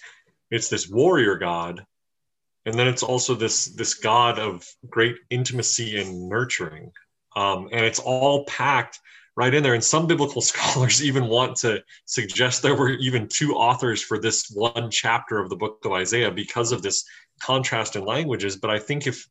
it's 0.51 0.69
this 0.69 0.89
warrior 0.89 1.37
god 1.37 1.85
and 2.69 2.79
then 2.79 2.87
it's 2.87 3.03
also 3.03 3.35
this 3.35 3.65
this 3.67 3.95
god 3.95 4.39
of 4.39 4.67
great 4.91 5.17
intimacy 5.31 5.99
and 5.99 6.29
nurturing. 6.29 6.93
Um, 7.35 7.71
and 7.73 7.85
it's 7.85 7.99
all 7.99 8.45
packed 8.45 9.01
right 9.37 9.55
in 9.55 9.63
there. 9.63 9.73
And 9.73 9.83
some 9.83 10.07
biblical 10.07 10.43
scholars 10.51 11.03
even 11.03 11.29
want 11.29 11.57
to 11.59 11.83
suggest 12.05 12.61
there 12.61 12.75
were 12.75 12.91
even 12.91 13.27
two 13.27 13.55
authors 13.55 14.03
for 14.03 14.21
this 14.21 14.51
one 14.55 14.91
chapter 14.91 15.39
of 15.39 15.49
the 15.49 15.57
book 15.57 15.83
of 15.87 15.93
isaiah 15.93 16.31
because 16.31 16.71
of 16.71 16.83
this 16.83 17.05
contrast 17.41 17.97
in 17.97 18.05
languages. 18.05 18.57
But 18.57 18.71
i 18.71 18.79
think 18.79 19.07
if 19.07 19.27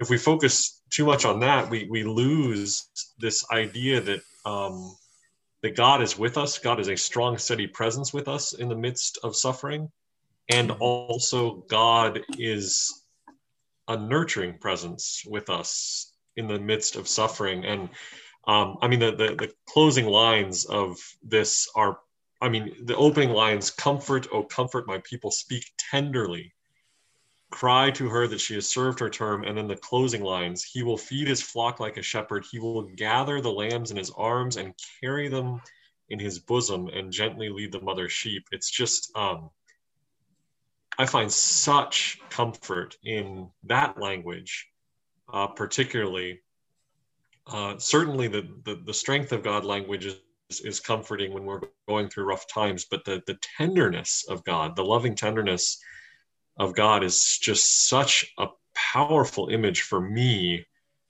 if 0.00 0.10
we 0.10 0.18
focus 0.18 0.82
too 0.90 1.06
much 1.06 1.24
on 1.24 1.40
that 1.40 1.70
we 1.70 1.86
we 1.90 2.04
lose 2.04 2.88
this 3.18 3.44
idea 3.50 4.00
that 4.00 4.20
um, 4.44 4.94
that 5.62 5.76
god 5.76 6.02
is 6.02 6.18
with 6.18 6.36
us 6.36 6.58
god 6.58 6.80
is 6.80 6.88
a 6.88 6.96
strong 6.96 7.38
steady 7.38 7.66
presence 7.66 8.12
with 8.12 8.28
us 8.28 8.52
in 8.52 8.68
the 8.68 8.76
midst 8.76 9.18
of 9.22 9.36
suffering 9.36 9.90
and 10.50 10.70
mm-hmm. 10.70 10.82
also 10.82 11.64
God 11.68 12.20
is 12.38 13.04
a 13.88 13.96
nurturing 13.96 14.58
presence 14.58 15.22
with 15.26 15.50
us 15.50 16.12
in 16.36 16.46
the 16.46 16.58
midst 16.58 16.96
of 16.96 17.08
suffering. 17.08 17.64
And 17.64 17.88
um, 18.46 18.78
I 18.80 18.88
mean, 18.88 19.00
the, 19.00 19.12
the, 19.12 19.34
the 19.34 19.52
closing 19.66 20.06
lines 20.06 20.64
of 20.64 20.98
this 21.22 21.68
are, 21.74 21.98
I 22.40 22.48
mean, 22.48 22.74
the 22.84 22.96
opening 22.96 23.30
lines: 23.30 23.70
"Comfort, 23.70 24.26
oh 24.32 24.42
comfort 24.42 24.86
my 24.86 24.98
people, 25.04 25.30
speak 25.30 25.64
tenderly." 25.90 26.52
Cry 27.52 27.90
to 27.92 28.08
her 28.08 28.26
that 28.26 28.40
she 28.40 28.54
has 28.54 28.66
served 28.66 28.98
her 28.98 29.10
term, 29.10 29.44
and 29.44 29.56
then 29.56 29.68
the 29.68 29.76
closing 29.76 30.22
lines: 30.22 30.64
He 30.64 30.82
will 30.82 30.96
feed 30.96 31.28
his 31.28 31.42
flock 31.42 31.80
like 31.80 31.98
a 31.98 32.02
shepherd. 32.02 32.46
He 32.50 32.58
will 32.58 32.82
gather 32.82 33.40
the 33.40 33.52
lambs 33.52 33.90
in 33.90 33.96
his 33.98 34.10
arms 34.10 34.56
and 34.56 34.74
carry 35.00 35.28
them 35.28 35.60
in 36.08 36.18
his 36.18 36.38
bosom, 36.38 36.88
and 36.88 37.12
gently 37.12 37.50
lead 37.50 37.70
the 37.70 37.80
mother 37.82 38.08
sheep. 38.08 38.46
It's 38.52 38.70
just 38.70 39.14
um, 39.14 39.50
I 40.98 41.04
find 41.04 41.30
such 41.30 42.20
comfort 42.30 42.96
in 43.04 43.50
that 43.64 43.98
language, 44.00 44.68
uh, 45.32 45.48
particularly. 45.48 46.40
Uh, 47.46 47.76
certainly, 47.76 48.28
the, 48.28 48.48
the, 48.64 48.76
the 48.76 48.94
strength 48.94 49.30
of 49.32 49.42
God 49.42 49.64
language 49.64 50.06
is, 50.06 50.20
is 50.60 50.80
comforting 50.80 51.34
when 51.34 51.44
we're 51.44 51.60
going 51.86 52.08
through 52.08 52.24
rough 52.24 52.46
times, 52.46 52.86
but 52.90 53.04
the, 53.04 53.22
the 53.26 53.38
tenderness 53.58 54.24
of 54.28 54.42
God, 54.44 54.74
the 54.74 54.84
loving 54.84 55.14
tenderness 55.14 55.78
of 56.56 56.74
God, 56.74 57.04
is 57.04 57.38
just 57.38 57.88
such 57.88 58.32
a 58.38 58.48
powerful 58.74 59.48
image 59.48 59.82
for 59.82 60.00
me 60.00 60.64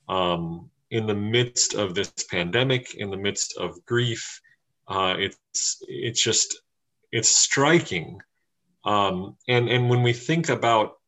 um, 0.08 0.70
in 0.90 1.06
the 1.06 1.14
midst 1.14 1.74
of 1.74 1.94
this 1.94 2.12
pandemic, 2.30 2.94
in 2.94 3.10
the 3.10 3.16
midst 3.16 3.56
of 3.56 3.84
grief. 3.86 4.40
Uh, 4.88 5.14
it's 5.18 5.82
it's 5.88 6.22
just 6.22 6.60
it's 7.12 7.28
striking 7.28 8.20
um, 8.84 9.36
and 9.48 9.68
and 9.68 9.88
when 9.88 10.02
we 10.02 10.12
think 10.12 10.48
about 10.48 10.98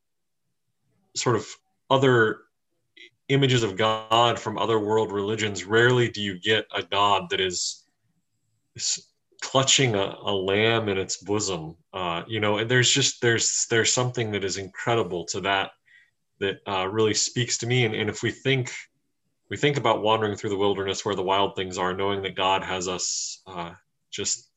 sort 1.17 1.37
of 1.37 1.47
other 1.91 2.41
images 3.29 3.63
of 3.63 3.77
God 3.77 4.39
from 4.39 4.59
other 4.59 4.79
world 4.79 5.11
religions, 5.13 5.65
rarely 5.65 6.09
do 6.11 6.21
you 6.21 6.39
get 6.39 6.67
a 6.75 6.83
God 6.83 7.31
that 7.31 7.41
is, 7.41 7.85
is 8.77 9.07
clutching 9.45 9.95
a, 9.95 10.17
a, 10.23 10.33
lamb 10.33 10.89
in 10.89 10.97
its 10.97 11.19
bosom. 11.19 11.77
Uh, 11.93 12.23
you 12.27 12.41
know, 12.41 12.57
and 12.59 12.71
there's 12.71 12.91
just 12.91 13.21
there's 13.21 13.67
there's 13.69 13.93
something 13.93 14.31
that 14.33 14.43
is 14.43 14.57
incredible 14.57 15.25
to 15.27 15.41
that 15.43 15.73
that 16.41 16.57
uh, 16.67 16.89
really 16.89 17.15
speaks 17.15 17.59
to 17.59 17.67
me. 17.67 17.85
And, 17.85 17.95
and 17.95 18.09
if 18.09 18.23
we 18.23 18.31
think 18.31 18.73
we 19.51 19.57
think 19.59 19.77
about 19.77 20.03
wandering 20.03 20.37
through 20.37 20.51
the 20.51 20.57
wilderness 20.57 21.05
where 21.05 21.15
the 21.15 21.23
wild 21.23 21.55
things 21.55 21.77
are, 21.77 21.95
knowing 21.95 22.23
that 22.23 22.35
God 22.35 22.65
has 22.65 22.89
us 22.89 23.43
uh, 23.47 23.73
just 24.11 24.51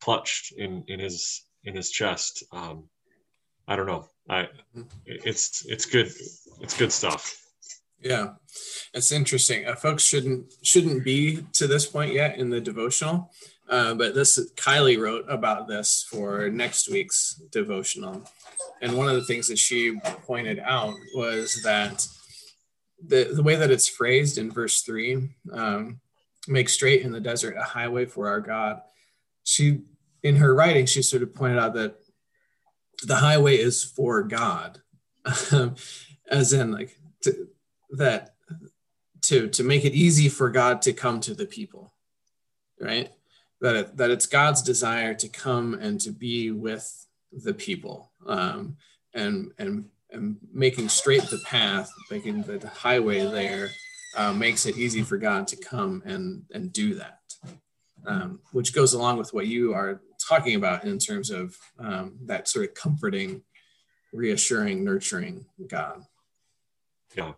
clutched 0.00 0.52
in 0.52 0.84
in 0.86 1.00
His 1.00 1.46
in 1.66 1.74
his 1.74 1.90
chest. 1.90 2.44
Um, 2.52 2.84
I 3.68 3.76
don't 3.76 3.86
know. 3.86 4.06
I 4.28 4.48
it's 5.04 5.66
it's 5.66 5.86
good. 5.86 6.10
It's 6.60 6.76
good 6.76 6.92
stuff. 6.92 7.42
Yeah, 8.00 8.34
It's 8.94 9.10
interesting. 9.10 9.66
Uh, 9.66 9.74
folks 9.74 10.04
shouldn't 10.04 10.52
shouldn't 10.62 11.04
be 11.04 11.44
to 11.54 11.66
this 11.66 11.86
point 11.86 12.12
yet 12.12 12.38
in 12.38 12.50
the 12.50 12.60
devotional, 12.60 13.32
uh, 13.68 13.94
but 13.94 14.14
this 14.14 14.38
Kylie 14.54 14.98
wrote 14.98 15.24
about 15.28 15.66
this 15.66 16.06
for 16.08 16.48
next 16.48 16.90
week's 16.90 17.34
devotional, 17.50 18.22
and 18.80 18.96
one 18.96 19.08
of 19.08 19.14
the 19.14 19.24
things 19.24 19.48
that 19.48 19.58
she 19.58 19.98
pointed 20.24 20.58
out 20.60 20.94
was 21.14 21.62
that 21.62 22.06
the 23.04 23.30
the 23.34 23.42
way 23.42 23.56
that 23.56 23.70
it's 23.70 23.88
phrased 23.88 24.38
in 24.38 24.50
verse 24.50 24.82
three, 24.82 25.28
um, 25.52 26.00
make 26.48 26.68
straight 26.68 27.02
in 27.02 27.12
the 27.12 27.20
desert 27.20 27.56
a 27.56 27.62
highway 27.62 28.06
for 28.06 28.28
our 28.28 28.40
God. 28.40 28.80
She 29.44 29.82
in 30.22 30.36
her 30.36 30.54
writing 30.54 30.86
she 30.86 31.02
sort 31.02 31.22
of 31.22 31.34
pointed 31.34 31.58
out 31.58 31.74
that 31.74 31.96
the 33.02 33.16
highway 33.16 33.56
is 33.56 33.84
for 33.84 34.22
God, 34.22 34.80
as 36.30 36.52
in 36.52 36.72
like 36.72 36.96
to, 37.22 37.48
that 37.90 38.34
to 39.22 39.48
to 39.48 39.62
make 39.62 39.84
it 39.84 39.92
easy 39.92 40.28
for 40.28 40.50
God 40.50 40.82
to 40.82 40.92
come 40.92 41.20
to 41.20 41.34
the 41.34 41.46
people, 41.46 41.92
right? 42.80 43.10
That 43.60 43.76
it, 43.76 43.96
that 43.96 44.10
it's 44.10 44.26
God's 44.26 44.62
desire 44.62 45.14
to 45.14 45.28
come 45.28 45.74
and 45.74 46.00
to 46.02 46.10
be 46.10 46.50
with 46.50 47.06
the 47.32 47.54
people, 47.54 48.12
um, 48.26 48.76
and 49.14 49.52
and 49.58 49.86
and 50.10 50.36
making 50.52 50.88
straight 50.88 51.22
the 51.24 51.40
path, 51.44 51.90
making 52.10 52.42
the 52.42 52.68
highway 52.68 53.26
there, 53.26 53.70
uh, 54.16 54.32
makes 54.32 54.66
it 54.66 54.76
easy 54.76 55.02
for 55.02 55.16
God 55.16 55.46
to 55.48 55.56
come 55.56 56.02
and 56.04 56.44
and 56.52 56.72
do 56.72 56.94
that, 56.94 57.20
um, 58.06 58.40
which 58.52 58.74
goes 58.74 58.92
along 58.92 59.18
with 59.18 59.32
what 59.32 59.46
you 59.46 59.72
are 59.72 60.00
talking 60.28 60.54
about 60.54 60.84
in 60.84 60.98
terms 60.98 61.30
of 61.30 61.56
um, 61.78 62.18
that 62.24 62.48
sort 62.48 62.68
of 62.68 62.74
comforting, 62.74 63.42
reassuring, 64.12 64.84
nurturing 64.84 65.46
God. 65.68 66.02
Yeah. 67.14 67.32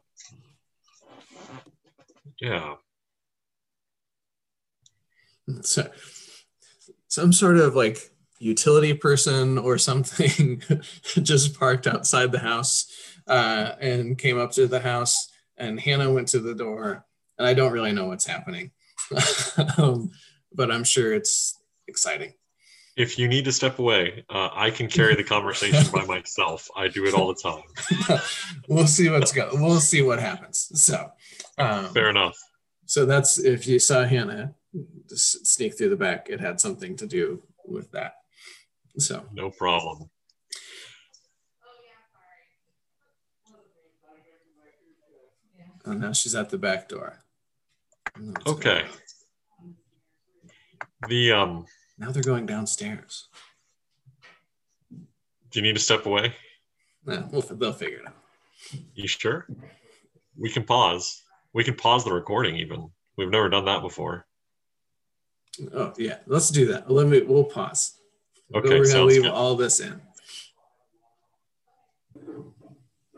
Yeah. 2.41 2.75
So, 5.63 5.89
some 7.09 7.33
sort 7.33 7.57
of 7.57 7.75
like 7.75 7.99
utility 8.39 8.95
person 8.95 9.59
or 9.59 9.79
something 9.79 10.63
just 11.23 11.59
parked 11.59 11.87
outside 11.87 12.33
the 12.33 12.39
house 12.39 12.87
uh, 13.27 13.73
and 13.81 14.19
came 14.19 14.39
up 14.39 14.53
to 14.53 14.67
the 14.67 14.81
house, 14.81 15.29
and 15.57 15.79
Hannah 15.79 16.13
went 16.13 16.29
to 16.29 16.41
the 16.41 16.55
door, 16.55 17.05
and 17.39 17.47
I 17.47 17.55
don't 17.55 17.73
really 17.73 17.93
know 17.93 18.07
what's 18.07 18.27
happening, 18.27 18.71
um, 19.79 20.11
but 20.53 20.71
I'm 20.71 20.85
sure 20.85 21.13
it's 21.13 21.59
exciting. 21.87 22.35
If 22.97 23.17
you 23.17 23.29
need 23.29 23.45
to 23.45 23.53
step 23.53 23.79
away, 23.79 24.25
uh, 24.29 24.49
I 24.53 24.71
can 24.71 24.89
carry 24.89 25.15
the 25.15 25.23
conversation 25.23 25.85
by 25.93 26.05
myself. 26.05 26.69
I 26.77 26.89
do 26.89 27.05
it 27.07 27.15
all 27.15 27.29
the 27.29 27.41
time. 27.41 28.19
we'll 28.69 28.89
see 28.89 29.09
what's 29.09 29.31
go. 29.31 29.51
We'll 29.53 29.79
see 29.79 30.03
what 30.03 30.19
happens. 30.19 30.69
So, 30.75 31.09
um, 31.59 31.87
fair 31.95 32.11
enough. 32.11 32.37
So 32.87 33.07
that's 33.07 33.39
if 33.39 33.69
you 33.69 33.79
saw 33.79 34.05
Hannah 34.05 34.55
sneak 35.15 35.77
through 35.77 35.91
the 35.91 35.97
back, 35.97 36.29
it 36.29 36.41
had 36.41 36.61
something 36.61 36.97
to 36.97 37.07
do 37.07 37.43
with 37.67 37.91
that. 37.93 38.15
So 38.99 39.25
no 39.33 39.51
problem. 39.51 40.11
Oh, 45.87 45.93
now 45.93 46.13
she's 46.13 46.35
at 46.35 46.51
the 46.51 46.59
back 46.59 46.89
door. 46.89 47.21
Okay. 48.47 48.85
The 51.09 51.33
um 51.33 51.67
now 51.99 52.11
they're 52.11 52.23
going 52.23 52.47
downstairs. 52.47 53.29
Do 54.91 55.61
you 55.61 55.63
need 55.63 55.77
to 55.77 55.83
step 55.83 56.05
away? 56.05 56.35
No, 57.07 57.27
we'll, 57.31 57.43
they'll 57.43 57.73
figure 57.73 58.01
it 58.01 58.07
out. 58.07 58.17
You 58.95 59.09
sure? 59.09 59.47
We 60.37 60.51
can 60.51 60.65
pause. 60.65 61.23
We 61.55 61.65
can 61.65 61.75
pause 61.75 62.05
the 62.05 62.13
recording 62.13 62.57
even. 62.57 62.91
We've 63.17 63.31
never 63.31 63.49
done 63.49 63.65
that 63.65 63.81
before. 63.81 64.27
Oh 65.73 65.93
yeah, 65.99 66.19
let's 66.27 66.51
do 66.51 66.67
that. 66.67 66.91
Let 66.91 67.07
me. 67.07 67.23
We'll 67.23 67.45
pause. 67.45 67.95
Okay, 68.55 68.79
we're 68.79 68.87
gonna 68.87 69.05
leave 69.05 69.23
good. 69.23 69.31
all 69.31 69.55
this 69.55 69.81
in. 69.81 70.01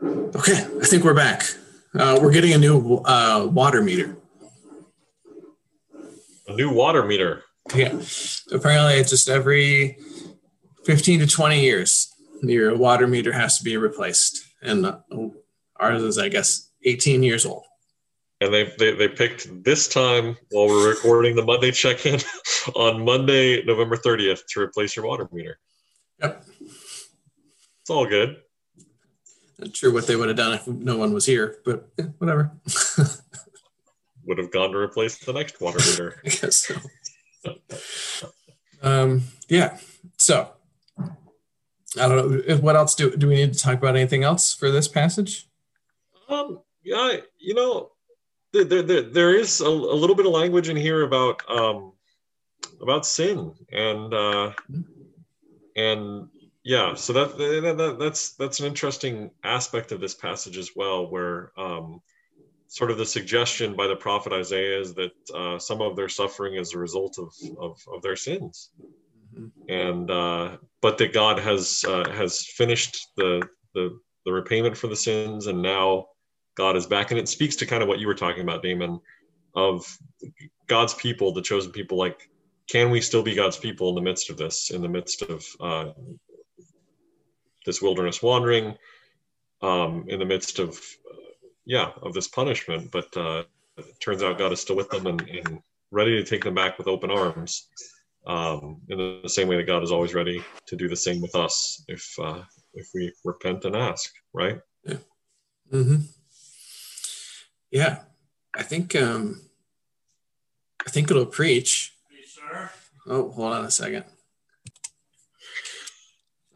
Okay, 0.03 0.65
I 0.81 0.85
think 0.85 1.03
we're 1.03 1.13
back. 1.13 1.43
Uh, 1.93 2.19
we're 2.21 2.31
getting 2.31 2.53
a 2.53 2.57
new 2.57 2.97
uh, 3.05 3.47
water 3.51 3.81
meter. 3.81 4.17
A 6.47 6.53
new 6.53 6.73
water 6.73 7.05
meter. 7.05 7.43
Yeah. 7.75 7.99
Apparently, 8.51 9.03
just 9.03 9.29
every 9.29 9.97
15 10.85 11.19
to 11.19 11.27
20 11.27 11.61
years, 11.61 12.13
your 12.41 12.75
water 12.75 13.07
meter 13.07 13.31
has 13.31 13.57
to 13.59 13.63
be 13.63 13.77
replaced. 13.77 14.43
And 14.61 14.85
uh, 14.85 14.99
ours 15.79 16.01
is, 16.03 16.17
I 16.17 16.29
guess, 16.29 16.69
18 16.83 17.23
years 17.23 17.45
old. 17.45 17.63
And 18.41 18.53
they, 18.53 18.73
they, 18.79 18.95
they 18.95 19.07
picked 19.07 19.63
this 19.63 19.87
time 19.87 20.35
while 20.49 20.67
we're 20.67 20.89
recording 20.89 21.35
the 21.35 21.45
Monday 21.45 21.71
check 21.71 22.05
in 22.05 22.19
on 22.75 23.05
Monday, 23.05 23.63
November 23.63 23.95
30th 23.95 24.41
to 24.49 24.61
replace 24.61 24.95
your 24.95 25.05
water 25.05 25.29
meter. 25.31 25.59
Yep. 26.19 26.45
It's 26.59 27.89
all 27.89 28.07
good. 28.07 28.37
Not 29.59 29.75
sure 29.75 29.93
what 29.93 30.07
they 30.07 30.15
would 30.15 30.27
have 30.27 30.37
done 30.37 30.53
if 30.53 30.67
no 30.67 30.97
one 30.97 31.13
was 31.13 31.25
here, 31.25 31.57
but 31.63 31.87
eh, 31.99 32.05
whatever. 32.17 32.51
would 34.25 34.39
have 34.39 34.51
gone 34.51 34.71
to 34.71 34.77
replace 34.77 35.19
the 35.19 35.33
next 35.33 35.61
water 35.61 35.79
meter. 35.91 36.21
I 36.25 36.29
guess 36.29 36.71
so 37.45 38.31
um, 38.81 39.23
yeah. 39.47 39.77
So 40.17 40.51
I 41.99 42.07
don't 42.07 42.47
know. 42.47 42.57
What 42.57 42.75
else 42.75 42.95
do 42.95 43.15
do 43.15 43.27
we 43.27 43.35
need 43.35 43.53
to 43.53 43.59
talk 43.59 43.77
about? 43.77 43.95
Anything 43.95 44.23
else 44.23 44.53
for 44.53 44.71
this 44.71 44.87
passage? 44.87 45.47
Um, 46.29 46.61
yeah, 46.83 47.17
you 47.37 47.53
know, 47.53 47.90
there 48.53 48.83
there, 48.83 49.01
there 49.01 49.35
is 49.35 49.61
a, 49.61 49.67
a 49.67 49.67
little 49.67 50.15
bit 50.15 50.25
of 50.25 50.31
language 50.31 50.69
in 50.69 50.77
here 50.77 51.03
about 51.03 51.41
um, 51.49 51.93
about 52.81 53.05
sin 53.05 53.53
and 53.71 54.13
uh, 54.13 54.51
and 55.75 56.27
yeah, 56.63 56.93
so 56.93 57.13
that, 57.13 57.37
that 57.37 57.97
that's 57.99 58.33
that's 58.33 58.59
an 58.59 58.67
interesting 58.67 59.31
aspect 59.43 59.91
of 59.91 59.99
this 59.99 60.13
passage 60.13 60.57
as 60.57 60.71
well, 60.75 61.09
where 61.09 61.51
um, 61.57 62.01
sort 62.67 62.91
of 62.91 62.97
the 62.99 63.05
suggestion 63.05 63.75
by 63.75 63.87
the 63.87 63.95
prophet 63.95 64.31
Isaiah 64.31 64.79
is 64.79 64.93
that 64.93 65.11
uh, 65.33 65.57
some 65.57 65.81
of 65.81 65.95
their 65.95 66.09
suffering 66.09 66.55
is 66.55 66.73
a 66.73 66.77
result 66.77 67.17
of, 67.17 67.33
of, 67.59 67.83
of 67.91 68.01
their 68.03 68.15
sins. 68.15 68.69
Mm-hmm. 69.35 69.47
And 69.69 70.11
uh, 70.11 70.57
but 70.81 70.99
that 70.99 71.13
God 71.13 71.39
has 71.39 71.83
uh, 71.87 72.09
has 72.11 72.45
finished 72.45 73.07
the, 73.17 73.41
the 73.73 73.97
the 74.25 74.31
repayment 74.31 74.77
for 74.77 74.87
the 74.87 74.95
sins, 74.95 75.47
and 75.47 75.63
now 75.63 76.07
God 76.61 76.77
is 76.77 76.85
back. 76.85 77.09
And 77.09 77.19
it 77.19 77.27
speaks 77.27 77.55
to 77.55 77.65
kind 77.65 77.81
of 77.81 77.89
what 77.89 77.97
you 77.97 78.05
were 78.05 78.13
talking 78.13 78.43
about, 78.43 78.61
Damon, 78.61 79.01
of 79.55 79.97
God's 80.67 80.93
people, 80.93 81.33
the 81.33 81.41
chosen 81.41 81.71
people. 81.71 81.97
Like, 81.97 82.29
can 82.69 82.91
we 82.91 83.01
still 83.01 83.23
be 83.23 83.33
God's 83.33 83.57
people 83.57 83.89
in 83.89 83.95
the 83.95 84.01
midst 84.01 84.29
of 84.29 84.37
this? 84.37 84.69
In 84.69 84.83
the 84.83 84.87
midst 84.87 85.23
of 85.23 85.43
uh, 85.59 85.85
this 87.65 87.81
wilderness 87.81 88.21
wandering, 88.21 88.75
um, 89.63 90.05
in 90.07 90.19
the 90.19 90.25
midst 90.25 90.59
of 90.59 90.79
yeah, 91.65 91.89
of 92.03 92.13
this 92.13 92.27
punishment. 92.27 92.91
But 92.91 93.17
uh, 93.17 93.43
it 93.77 93.99
turns 93.99 94.21
out 94.21 94.37
God 94.37 94.51
is 94.51 94.61
still 94.61 94.75
with 94.75 94.91
them 94.91 95.07
and, 95.07 95.19
and 95.21 95.59
ready 95.89 96.11
to 96.11 96.23
take 96.23 96.43
them 96.43 96.53
back 96.53 96.77
with 96.77 96.87
open 96.87 97.09
arms. 97.09 97.69
Um, 98.27 98.81
in 98.87 98.99
the 99.23 99.29
same 99.29 99.47
way 99.47 99.57
that 99.57 99.65
God 99.65 99.81
is 99.81 99.91
always 99.91 100.13
ready 100.13 100.43
to 100.67 100.75
do 100.75 100.87
the 100.87 100.95
same 100.95 101.23
with 101.23 101.35
us 101.35 101.83
if 101.87 102.05
uh, 102.21 102.43
if 102.75 102.87
we 102.93 103.11
repent 103.25 103.65
and 103.65 103.75
ask, 103.75 104.13
right? 104.31 104.59
Yeah. 104.85 104.97
Mm-hmm. 105.73 106.20
Yeah, 107.71 107.99
I 108.55 108.63
think 108.63 108.95
um, 108.95 109.41
I 110.85 110.89
think 110.89 111.09
it'll 111.09 111.25
preach. 111.25 111.93
Oh, 113.07 113.31
hold 113.31 113.53
on 113.53 113.65
a 113.65 113.71
second. 113.71 114.03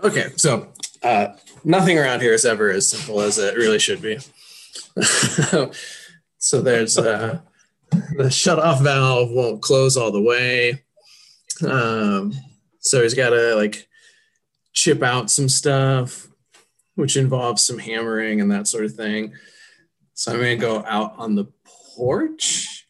Okay, 0.04 0.28
so 0.36 0.73
uh, 1.01 1.30
nothing 1.63 1.97
around 1.97 2.21
here 2.21 2.34
is 2.34 2.45
ever 2.45 2.69
as 2.69 2.88
simple 2.88 3.21
as 3.21 3.38
it 3.38 3.56
really 3.56 3.80
should 3.80 4.01
be. 4.01 4.19
so 6.38 6.62
there's 6.62 6.97
uh, 6.97 7.39
the 8.17 8.30
shut 8.30 8.60
off 8.60 8.82
valve 8.82 9.32
won't 9.32 9.62
close 9.62 9.95
all 9.97 10.12
the 10.12 10.21
way. 10.21 10.84
Um, 11.65 12.34
so 12.80 13.01
he's 13.01 13.13
got 13.13 13.30
to 13.30 13.56
like 13.56 13.88
chip 14.73 15.01
out 15.01 15.32
some 15.32 15.49
stuff, 15.49 16.28
which 16.95 17.17
involves 17.17 17.62
some 17.62 17.80
hammering 17.80 18.41
and 18.41 18.51
that 18.51 18.67
sort 18.67 18.86
of 18.86 18.93
thing. 18.93 19.34
So 20.15 20.32
I'm 20.32 20.39
going 20.39 20.58
to 20.58 20.65
go 20.65 20.84
out 20.88 21.13
on 21.17 21.36
the 21.36 21.45
porch. 21.95 22.88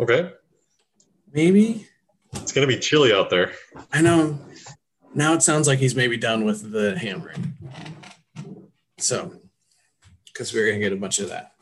Okay. 0.00 0.32
Maybe. 1.32 1.86
It's 2.34 2.52
going 2.52 2.68
to 2.68 2.74
be 2.74 2.80
chilly 2.80 3.12
out 3.12 3.30
there. 3.30 3.52
I 3.92 4.02
know. 4.02 4.38
Now 5.14 5.32
it 5.34 5.42
sounds 5.42 5.66
like 5.68 5.78
he's 5.78 5.94
maybe 5.94 6.16
done 6.16 6.44
with 6.44 6.72
the 6.72 6.98
hammering. 6.98 7.54
So 8.98 9.32
because 10.26 10.52
we're 10.52 10.66
going 10.66 10.80
to 10.80 10.84
get 10.84 10.92
a 10.92 11.00
bunch 11.00 11.20
of 11.20 11.28
that. 11.28 11.52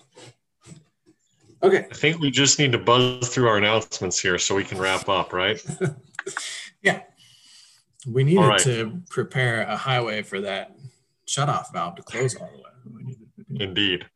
Okay. 1.62 1.86
I 1.90 1.94
think 1.94 2.20
we 2.20 2.30
just 2.30 2.58
need 2.58 2.72
to 2.72 2.78
buzz 2.78 3.28
through 3.28 3.48
our 3.48 3.58
announcements 3.58 4.18
here 4.18 4.38
so 4.38 4.54
we 4.54 4.64
can 4.64 4.78
wrap 4.78 5.08
up, 5.08 5.32
right? 5.32 5.62
yeah. 6.82 7.02
We 8.06 8.24
needed 8.24 8.40
right. 8.40 8.60
to 8.60 9.02
prepare 9.10 9.62
a 9.62 9.76
highway 9.76 10.22
for 10.22 10.40
that 10.42 10.76
shut 11.26 11.48
off 11.48 11.72
valve 11.72 11.96
to 11.96 12.02
close 12.02 12.36
all 12.36 12.50
the 12.54 12.92
way. 12.92 13.16
Indeed. 13.64 14.06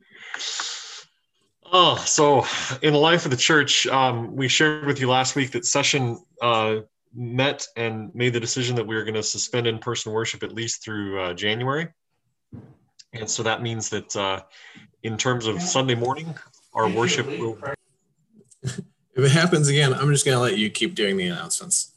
Oh, 1.72 1.96
so 1.96 2.44
in 2.82 2.92
the 2.92 2.98
life 2.98 3.24
of 3.24 3.30
the 3.30 3.36
church, 3.36 3.86
um, 3.86 4.34
we 4.34 4.48
shared 4.48 4.86
with 4.86 5.00
you 5.00 5.08
last 5.08 5.36
week 5.36 5.52
that 5.52 5.64
session 5.64 6.18
uh, 6.42 6.76
met 7.14 7.66
and 7.76 8.12
made 8.14 8.32
the 8.32 8.40
decision 8.40 8.74
that 8.76 8.86
we 8.86 8.96
were 8.96 9.04
going 9.04 9.14
to 9.14 9.22
suspend 9.22 9.66
in-person 9.66 10.12
worship 10.12 10.42
at 10.42 10.52
least 10.52 10.82
through 10.82 11.20
uh, 11.20 11.34
January, 11.34 11.88
and 13.12 13.30
so 13.30 13.42
that 13.44 13.62
means 13.62 13.88
that 13.90 14.16
uh, 14.16 14.40
in 15.04 15.16
terms 15.16 15.46
of 15.46 15.62
Sunday 15.62 15.94
morning, 15.94 16.34
our 16.74 16.88
worship 16.88 17.26
will. 17.26 17.58
If 19.16 19.24
it 19.24 19.32
happens 19.32 19.66
again, 19.68 19.92
I'm 19.92 20.08
just 20.12 20.24
going 20.24 20.36
to 20.36 20.40
let 20.40 20.56
you 20.56 20.70
keep 20.70 20.94
doing 20.94 21.16
the 21.16 21.26
announcements. 21.26 21.92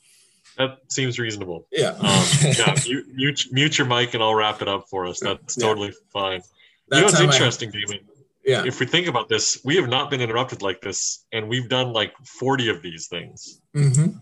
That 0.57 0.79
seems 0.87 1.19
reasonable. 1.19 1.67
Yeah. 1.71 1.89
Um, 1.89 2.25
yeah. 2.41 2.75
Mute, 2.85 3.07
mute, 3.13 3.47
mute, 3.51 3.77
your 3.77 3.87
mic 3.87 4.13
and 4.13 4.21
I'll 4.21 4.35
wrap 4.35 4.61
it 4.61 4.67
up 4.67 4.87
for 4.89 5.05
us. 5.07 5.19
That's 5.21 5.57
yeah. 5.57 5.65
totally 5.65 5.93
fine. 6.11 6.41
That's 6.89 6.99
you 6.99 6.99
know 6.99 7.05
what's 7.05 7.19
interesting, 7.19 7.69
I, 7.69 7.71
Damon? 7.71 8.05
Yeah. 8.45 8.63
If 8.65 8.79
we 8.79 8.85
think 8.85 9.07
about 9.07 9.29
this, 9.29 9.61
we 9.63 9.75
have 9.77 9.87
not 9.87 10.09
been 10.09 10.21
interrupted 10.21 10.61
like 10.61 10.81
this, 10.81 11.25
and 11.31 11.47
we've 11.47 11.69
done 11.69 11.93
like 11.93 12.13
40 12.25 12.69
of 12.69 12.81
these 12.81 13.07
things. 13.07 13.61
Mm-hmm. 13.75 14.17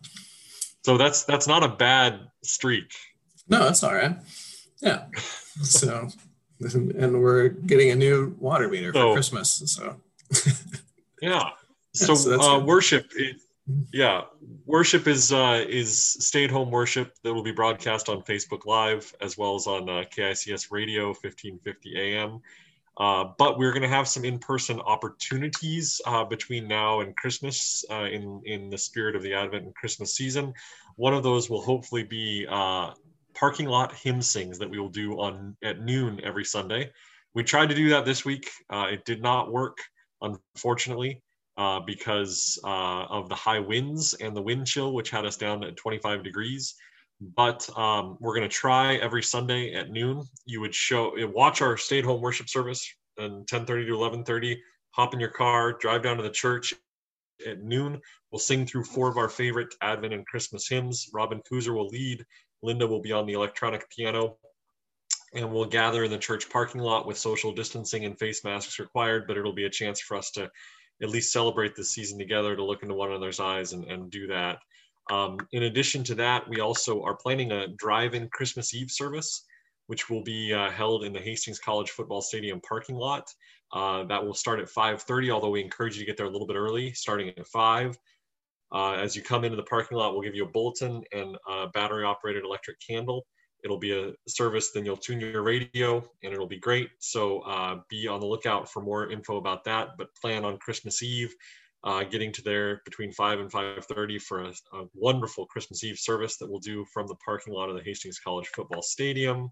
So 0.83 0.97
that's 0.97 1.23
that's 1.25 1.47
not 1.47 1.63
a 1.63 1.67
bad 1.67 2.19
streak. 2.43 2.93
No, 3.47 3.63
that's 3.63 3.83
all 3.83 3.93
right. 3.93 4.17
Yeah. 4.81 5.05
so, 5.61 6.07
and 6.59 7.21
we're 7.21 7.49
getting 7.49 7.89
a 7.91 7.95
new 7.95 8.35
water 8.39 8.67
meter 8.69 8.93
so, 8.93 9.09
for 9.09 9.13
Christmas. 9.15 9.63
So. 9.65 9.95
yeah. 11.21 11.49
So, 11.93 12.15
so 12.15 12.39
uh, 12.39 12.59
worship. 12.59 13.11
It, 13.15 13.37
yeah, 13.93 14.23
worship 14.65 15.07
is 15.07 15.31
uh, 15.31 15.63
is 15.67 15.97
stay 16.01 16.45
at 16.45 16.51
home 16.51 16.71
worship 16.71 17.13
that 17.23 17.33
will 17.33 17.43
be 17.43 17.51
broadcast 17.51 18.09
on 18.09 18.21
Facebook 18.21 18.65
Live 18.65 19.13
as 19.21 19.37
well 19.37 19.55
as 19.55 19.67
on 19.67 19.89
uh, 19.89 20.03
KICS 20.15 20.71
Radio 20.71 21.07
1550 21.07 21.99
AM. 21.99 22.41
Uh, 22.97 23.25
but 23.37 23.57
we're 23.57 23.71
going 23.71 23.81
to 23.81 23.87
have 23.87 24.07
some 24.07 24.25
in-person 24.25 24.79
opportunities 24.81 26.01
uh, 26.05 26.25
between 26.25 26.67
now 26.67 26.99
and 26.99 27.15
Christmas 27.15 27.85
uh, 27.89 28.03
in 28.03 28.41
in 28.45 28.69
the 28.69 28.77
spirit 28.77 29.15
of 29.15 29.23
the 29.23 29.33
Advent 29.33 29.65
and 29.65 29.75
Christmas 29.75 30.13
season. 30.13 30.53
One 30.97 31.13
of 31.13 31.23
those 31.23 31.49
will 31.49 31.61
hopefully 31.61 32.03
be 32.03 32.45
uh, 32.49 32.91
parking 33.33 33.67
lot 33.67 33.95
hymn 33.95 34.21
sings 34.21 34.59
that 34.59 34.69
we 34.69 34.79
will 34.79 34.89
do 34.89 35.13
on 35.13 35.55
at 35.63 35.79
noon 35.79 36.19
every 36.23 36.43
Sunday. 36.43 36.91
We 37.33 37.43
tried 37.43 37.69
to 37.69 37.75
do 37.75 37.89
that 37.89 38.03
this 38.03 38.25
week. 38.25 38.49
Uh, 38.69 38.87
it 38.91 39.05
did 39.05 39.21
not 39.21 39.51
work, 39.51 39.77
unfortunately 40.21 41.21
because 41.85 42.59
of 42.63 43.29
the 43.29 43.35
high 43.35 43.59
winds 43.59 44.15
and 44.15 44.35
the 44.35 44.41
wind 44.41 44.65
chill, 44.65 44.93
which 44.93 45.11
had 45.11 45.27
us 45.27 45.37
down 45.37 45.63
at 45.63 45.77
25 45.77 46.23
degrees. 46.23 46.73
But 47.21 47.69
um, 47.77 48.17
we're 48.19 48.35
going 48.35 48.49
to 48.49 48.55
try 48.55 48.95
every 48.95 49.21
Sunday 49.21 49.73
at 49.73 49.91
noon. 49.91 50.23
You 50.45 50.59
would 50.61 50.73
show, 50.73 51.13
watch 51.27 51.61
our 51.61 51.77
stay-at-home 51.77 52.21
worship 52.21 52.49
service 52.49 52.91
and 53.17 53.45
10:30 53.47 53.85
to 53.87 53.93
11:30. 53.93 54.57
Hop 54.91 55.13
in 55.13 55.19
your 55.19 55.29
car, 55.29 55.73
drive 55.73 56.01
down 56.01 56.17
to 56.17 56.23
the 56.23 56.29
church 56.29 56.73
at 57.45 57.61
noon. 57.61 58.01
We'll 58.31 58.39
sing 58.39 58.65
through 58.65 58.85
four 58.85 59.09
of 59.09 59.17
our 59.17 59.29
favorite 59.29 59.73
Advent 59.81 60.13
and 60.13 60.25
Christmas 60.25 60.67
hymns. 60.67 61.09
Robin 61.13 61.41
Kuzer 61.49 61.73
will 61.73 61.87
lead. 61.87 62.25
Linda 62.63 62.87
will 62.87 63.01
be 63.01 63.11
on 63.11 63.25
the 63.25 63.33
electronic 63.33 63.89
piano 63.89 64.37
and 65.33 65.51
we'll 65.51 65.65
gather 65.65 66.03
in 66.03 66.11
the 66.11 66.17
church 66.17 66.49
parking 66.49 66.81
lot 66.81 67.07
with 67.07 67.17
social 67.17 67.53
distancing 67.53 68.05
and 68.05 68.19
face 68.19 68.43
masks 68.43 68.79
required, 68.79 69.25
but 69.27 69.37
it'll 69.37 69.53
be 69.53 69.65
a 69.65 69.69
chance 69.69 70.01
for 70.01 70.17
us 70.17 70.31
to 70.31 70.49
at 71.01 71.09
least 71.09 71.31
celebrate 71.31 71.75
the 71.75 71.83
season 71.83 72.19
together 72.19 72.55
to 72.55 72.63
look 72.63 72.83
into 72.83 72.95
one 72.95 73.09
another's 73.09 73.39
eyes 73.39 73.73
and, 73.73 73.85
and 73.85 74.11
do 74.11 74.27
that. 74.27 74.59
Um, 75.09 75.37
in 75.51 75.63
addition 75.63 76.03
to 76.05 76.15
that, 76.15 76.47
we 76.47 76.59
also 76.59 77.01
are 77.03 77.15
planning 77.15 77.51
a 77.51 77.67
drive-in 77.67 78.29
Christmas 78.29 78.73
Eve 78.73 78.91
service, 78.91 79.45
which 79.87 80.09
will 80.09 80.23
be 80.23 80.53
uh, 80.53 80.69
held 80.69 81.03
in 81.03 81.13
the 81.13 81.19
Hastings 81.19 81.59
College 81.59 81.91
Football 81.91 82.21
Stadium 82.21 82.61
parking 82.61 82.95
lot. 82.95 83.27
Uh, 83.73 84.03
that 84.03 84.23
will 84.23 84.33
start 84.33 84.59
at 84.59 84.67
5.30, 84.67 85.31
although 85.31 85.49
we 85.49 85.61
encourage 85.61 85.95
you 85.95 86.01
to 86.01 86.05
get 86.05 86.17
there 86.17 86.27
a 86.27 86.29
little 86.29 86.47
bit 86.47 86.55
early, 86.55 86.93
starting 86.93 87.29
at 87.29 87.47
5. 87.47 87.97
Uh, 88.73 88.93
as 88.93 89.15
you 89.15 89.21
come 89.21 89.43
into 89.43 89.57
the 89.57 89.63
parking 89.63 89.97
lot, 89.97 90.13
we'll 90.13 90.21
give 90.21 90.35
you 90.35 90.45
a 90.45 90.49
bulletin 90.49 91.03
and 91.11 91.37
a 91.49 91.67
battery-operated 91.69 92.43
electric 92.43 92.77
candle 92.85 93.25
it'll 93.63 93.77
be 93.77 93.91
a 93.91 94.11
service 94.27 94.71
then 94.71 94.85
you'll 94.85 94.97
tune 94.97 95.19
your 95.19 95.43
radio 95.43 95.97
and 96.23 96.33
it'll 96.33 96.47
be 96.47 96.59
great 96.59 96.89
so 96.99 97.39
uh, 97.41 97.79
be 97.89 98.07
on 98.07 98.19
the 98.19 98.25
lookout 98.25 98.69
for 98.69 98.81
more 98.81 99.11
info 99.11 99.37
about 99.37 99.63
that 99.63 99.89
but 99.97 100.13
plan 100.15 100.45
on 100.45 100.57
christmas 100.57 101.01
eve 101.03 101.33
uh, 101.83 102.03
getting 102.03 102.31
to 102.31 102.41
there 102.43 102.81
between 102.85 103.11
5 103.11 103.39
and 103.39 103.51
5.30 103.51 104.21
for 104.21 104.43
a, 104.43 104.49
a, 104.73 104.85
wonderful 104.93 105.47
christmas 105.47 105.83
eve 105.83 105.97
service 105.97 106.37
that 106.37 106.49
we'll 106.49 106.59
do 106.59 106.85
from 106.93 107.07
the 107.07 107.15
parking 107.15 107.53
lot 107.53 107.69
of 107.69 107.75
the 107.75 107.83
hastings 107.83 108.19
college 108.19 108.47
football 108.55 108.81
stadium. 108.81 109.49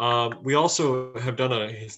Um, 0.00 0.40
we 0.42 0.54
also 0.54 1.14
have 1.18 1.36
done 1.36 1.52
a 1.52 1.88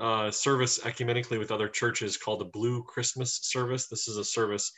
uh, 0.00 0.30
service 0.30 0.80
ecumenically 0.80 1.38
with 1.38 1.52
other 1.52 1.68
churches 1.68 2.16
called 2.16 2.40
the 2.40 2.46
blue 2.46 2.82
christmas 2.84 3.38
service. 3.42 3.88
This 3.88 4.08
is 4.08 4.16
a 4.16 4.24
service 4.24 4.72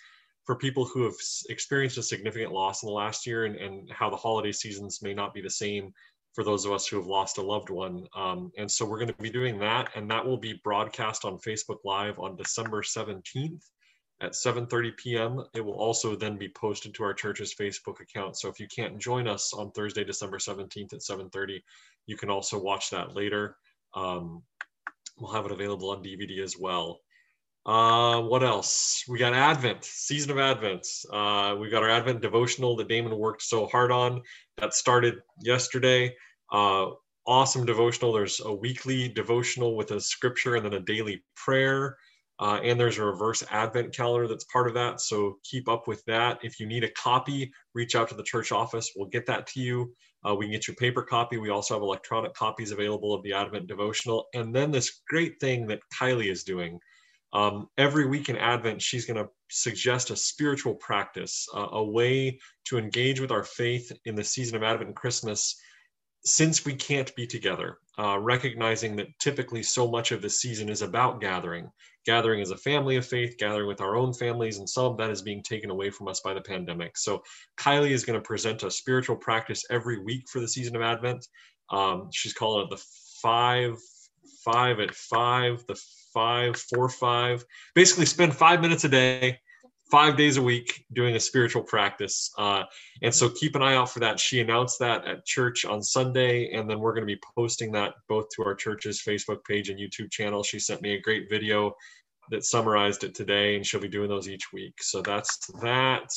for 0.45 0.57
people 0.57 0.85
who 0.85 1.05
have 1.05 1.15
experienced 1.49 1.97
a 1.97 2.03
significant 2.03 2.53
loss 2.53 2.83
in 2.83 2.89
the 2.89 2.93
last 2.93 3.27
year 3.27 3.47
and, 3.47 3.57
and 3.57 3.91
how 3.91 4.11
the 4.11 4.17
holiday 4.17 4.53
seasons 4.53 5.01
may 5.03 5.15
not 5.15 5.33
be 5.33 5.41
the 5.41 5.49
same 5.49 5.93
for 6.35 6.45
those 6.45 6.65
of 6.65 6.73
us 6.73 6.87
who 6.87 6.97
have 6.97 7.07
lost 7.07 7.39
a 7.39 7.43
loved 7.43 7.71
one. 7.71 8.07
Um, 8.15 8.51
and 8.59 8.71
so 8.71 8.85
we're 8.85 8.99
going 8.99 9.13
to 9.13 9.23
be 9.23 9.31
doing 9.31 9.59
that, 9.61 9.91
and 9.95 10.11
that 10.11 10.25
will 10.25 10.37
be 10.37 10.61
broadcast 10.65 11.25
on 11.25 11.39
Facebook 11.39 11.79
Live 11.85 12.19
on 12.19 12.37
December 12.37 12.83
17th 12.83 13.63
at 14.21 14.33
7.30 14.33 14.97
p.m. 14.97 15.45
It 15.55 15.65
will 15.65 15.75
also 15.75 16.17
then 16.17 16.37
be 16.37 16.49
posted 16.49 16.95
to 16.95 17.05
our 17.05 17.15
church's 17.15 17.55
Facebook 17.55 18.01
account. 18.01 18.37
So 18.37 18.49
if 18.49 18.59
you 18.59 18.67
can't 18.67 18.99
join 18.99 19.29
us 19.29 19.53
on 19.53 19.71
Thursday, 19.73 20.03
December 20.03 20.39
17th 20.39 20.93
at 20.93 21.01
7.30, 21.01 21.61
you 22.07 22.17
can 22.17 22.31
also 22.31 22.61
watch 22.61 22.91
that 22.91 23.15
later. 23.15 23.57
Um, 23.95 24.43
we'll 25.19 25.33
have 25.33 25.47
it 25.47 25.53
available 25.53 25.91
on 25.91 26.03
DVD 26.03 26.41
as 26.41 26.59
well. 26.59 27.01
Uh, 27.67 28.21
what 28.21 28.43
else? 28.43 29.05
We 29.09 29.19
got 29.19 29.33
Advent, 29.33 29.85
season 29.85 30.31
of 30.31 30.39
Advent. 30.39 30.87
Uh, 31.11 31.57
we 31.59 31.71
got 31.71 31.83
our 31.83 31.89
Advent 31.89 32.21
devotional 32.21 32.77
that 32.77 32.89
Damon 32.89 33.17
worked 33.17 33.43
so 33.43 33.67
hard 33.67 33.91
on. 33.91 34.23
That 34.59 34.75
started 34.75 35.17
yesterday. 35.41 36.15
Uh, 36.53 36.91
awesome 37.27 37.65
devotional. 37.65 38.13
There's 38.13 38.41
a 38.45 38.53
weekly 38.53 39.09
devotional 39.09 39.77
with 39.77 39.93
a 39.93 40.01
scripture 40.01 40.57
and 40.57 40.65
then 40.65 40.75
a 40.75 40.81
daily 40.81 41.25
prayer. 41.37 41.97
Uh, 42.39 42.61
and 42.63 42.79
there's 42.79 42.99
a 42.99 43.05
reverse 43.05 43.43
Advent 43.51 43.95
calendar 43.95 44.27
that's 44.27 44.45
part 44.45 44.67
of 44.67 44.75
that. 44.75 45.01
So 45.01 45.39
keep 45.45 45.69
up 45.69 45.87
with 45.87 46.05
that. 46.07 46.41
If 46.43 46.59
you 46.59 46.67
need 46.67 46.85
a 46.85 46.91
copy, 46.91 47.51
reach 47.75 47.95
out 47.95 48.09
to 48.09 48.15
the 48.15 48.25
church 48.25 48.53
office. 48.53 48.93
We'll 48.95 49.09
get 49.09 49.25
that 49.27 49.47
to 49.49 49.61
you. 49.61 49.95
Uh, 50.27 50.35
we 50.35 50.47
can 50.47 50.53
get 50.53 50.69
you 50.69 50.75
a 50.75 50.77
paper 50.77 51.03
copy. 51.03 51.37
We 51.39 51.51
also 51.51 51.75
have 51.75 51.83
electronic 51.83 52.35
copies 52.35 52.73
available 52.73 53.15
of 53.15 53.23
the 53.23 53.33
Advent 53.33 53.69
devotional. 53.69 54.27
And 54.35 54.55
then 54.55 54.71
this 54.71 55.01
great 55.09 55.39
thing 55.41 55.67
that 55.69 55.81
Kylie 55.99 56.31
is 56.31 56.45
doing. 56.45 56.81
Um, 57.35 57.69
every 57.77 58.07
week 58.07 58.29
in 58.29 58.37
Advent, 58.37 58.81
she's 58.81 59.07
going 59.07 59.23
to 59.23 59.29
suggest 59.51 60.11
a 60.11 60.17
spiritual 60.17 60.77
practice, 60.77 61.47
uh, 61.55 61.67
a 61.73 61.85
way 61.85 62.39
to 62.67 62.79
engage 62.79 63.21
with 63.21 63.33
our 63.33 63.43
faith 63.43 63.91
in 64.05 64.15
the 64.15 64.25
season 64.25 64.57
of 64.57 64.63
Advent 64.63 64.89
and 64.89 64.97
Christmas 64.97 65.61
since 66.25 66.65
we 66.65 66.75
can't 66.75 67.15
be 67.17 67.27
together, 67.27 67.79
uh, 67.99 68.19
recognizing 68.19 68.97
that 68.97 69.09
typically 69.19 69.63
so 69.63 69.91
much 69.91 70.11
of 70.11 70.23
the 70.23 70.31
season 70.31 70.71
is 70.71 70.81
about 70.81 71.21
gathering, 71.21 71.69
gathering 72.07 72.41
as 72.41 72.51
a 72.51 72.57
family 72.57 72.97
of 72.97 73.07
faith, 73.07 73.37
gathering 73.39 73.69
with 73.69 73.81
our 73.81 73.97
own 73.97 74.13
families, 74.15 74.59
and 74.59 74.69
some 74.69 74.87
of 74.87 74.97
that 74.97 75.11
is 75.11 75.21
being 75.21 75.43
taken 75.43 75.71
away 75.71 75.91
from 75.91 76.09
us 76.09 76.21
by 76.21 76.33
the 76.33 76.41
pandemic. 76.41 76.97
So 76.97 77.23
Kylie 77.59 77.91
is 77.91 78.05
going 78.05 78.19
to 78.19 78.27
present 78.27 78.63
a 78.63 78.71
spiritual 78.71 79.17
practice 79.17 79.65
every 79.71 80.03
week 80.03 80.25
for 80.31 80.41
the 80.41 80.49
season 80.49 80.77
of 80.77 80.83
Advent. 80.83 81.27
Um, 81.71 82.09
she's 82.11 82.33
calling 82.33 82.65
it 82.65 82.71
the 82.71 82.83
five, 83.21 83.77
five 84.45 84.81
at 84.81 84.95
five, 84.95 85.63
the 85.69 85.79
five, 86.15 86.57
four, 86.57 86.89
five. 86.89 87.45
Basically, 87.75 88.07
spend 88.07 88.35
five 88.35 88.63
minutes 88.63 88.85
a 88.85 88.89
day, 88.89 89.41
five 89.91 90.17
days 90.17 90.39
a 90.39 90.43
week 90.43 90.85
doing 90.93 91.17
a 91.17 91.21
spiritual 91.21 91.63
practice. 91.63 92.31
Uh, 92.39 92.63
and 93.03 93.15
so 93.15 93.29
keep 93.29 93.55
an 93.57 93.63
eye 93.63 93.75
out 93.75 93.91
for 93.91 94.01
that. 94.01 94.19
She 94.19 94.41
announced 94.41 94.79
that 94.79 95.07
at 95.07 95.27
church 95.27 95.65
on 95.65 95.83
Sunday, 95.83 96.53
and 96.53 96.71
then 96.71 96.79
we're 96.79 96.95
going 96.95 97.07
to 97.07 97.15
be 97.15 97.21
posting 97.37 97.73
that 97.73 97.95
both 98.09 98.29
to 98.31 98.45
our 98.45 98.55
church's 98.55 99.03
Facebook 99.03 99.45
page 99.45 99.69
and 99.69 99.79
YouTube 99.79 100.11
channel. 100.11 100.43
She 100.43 100.59
sent 100.59 100.81
me 100.81 100.95
a 100.95 101.01
great 101.01 101.29
video 101.29 101.75
that 102.31 102.45
summarized 102.45 103.05
it 103.05 103.15
today, 103.15 103.57
and 103.57 103.67
she'll 103.67 103.81
be 103.81 103.89
doing 103.89 104.09
those 104.09 104.29
each 104.29 104.53
week. 104.53 104.75
So 104.81 105.03
that's 105.03 105.47
that. 105.61 106.11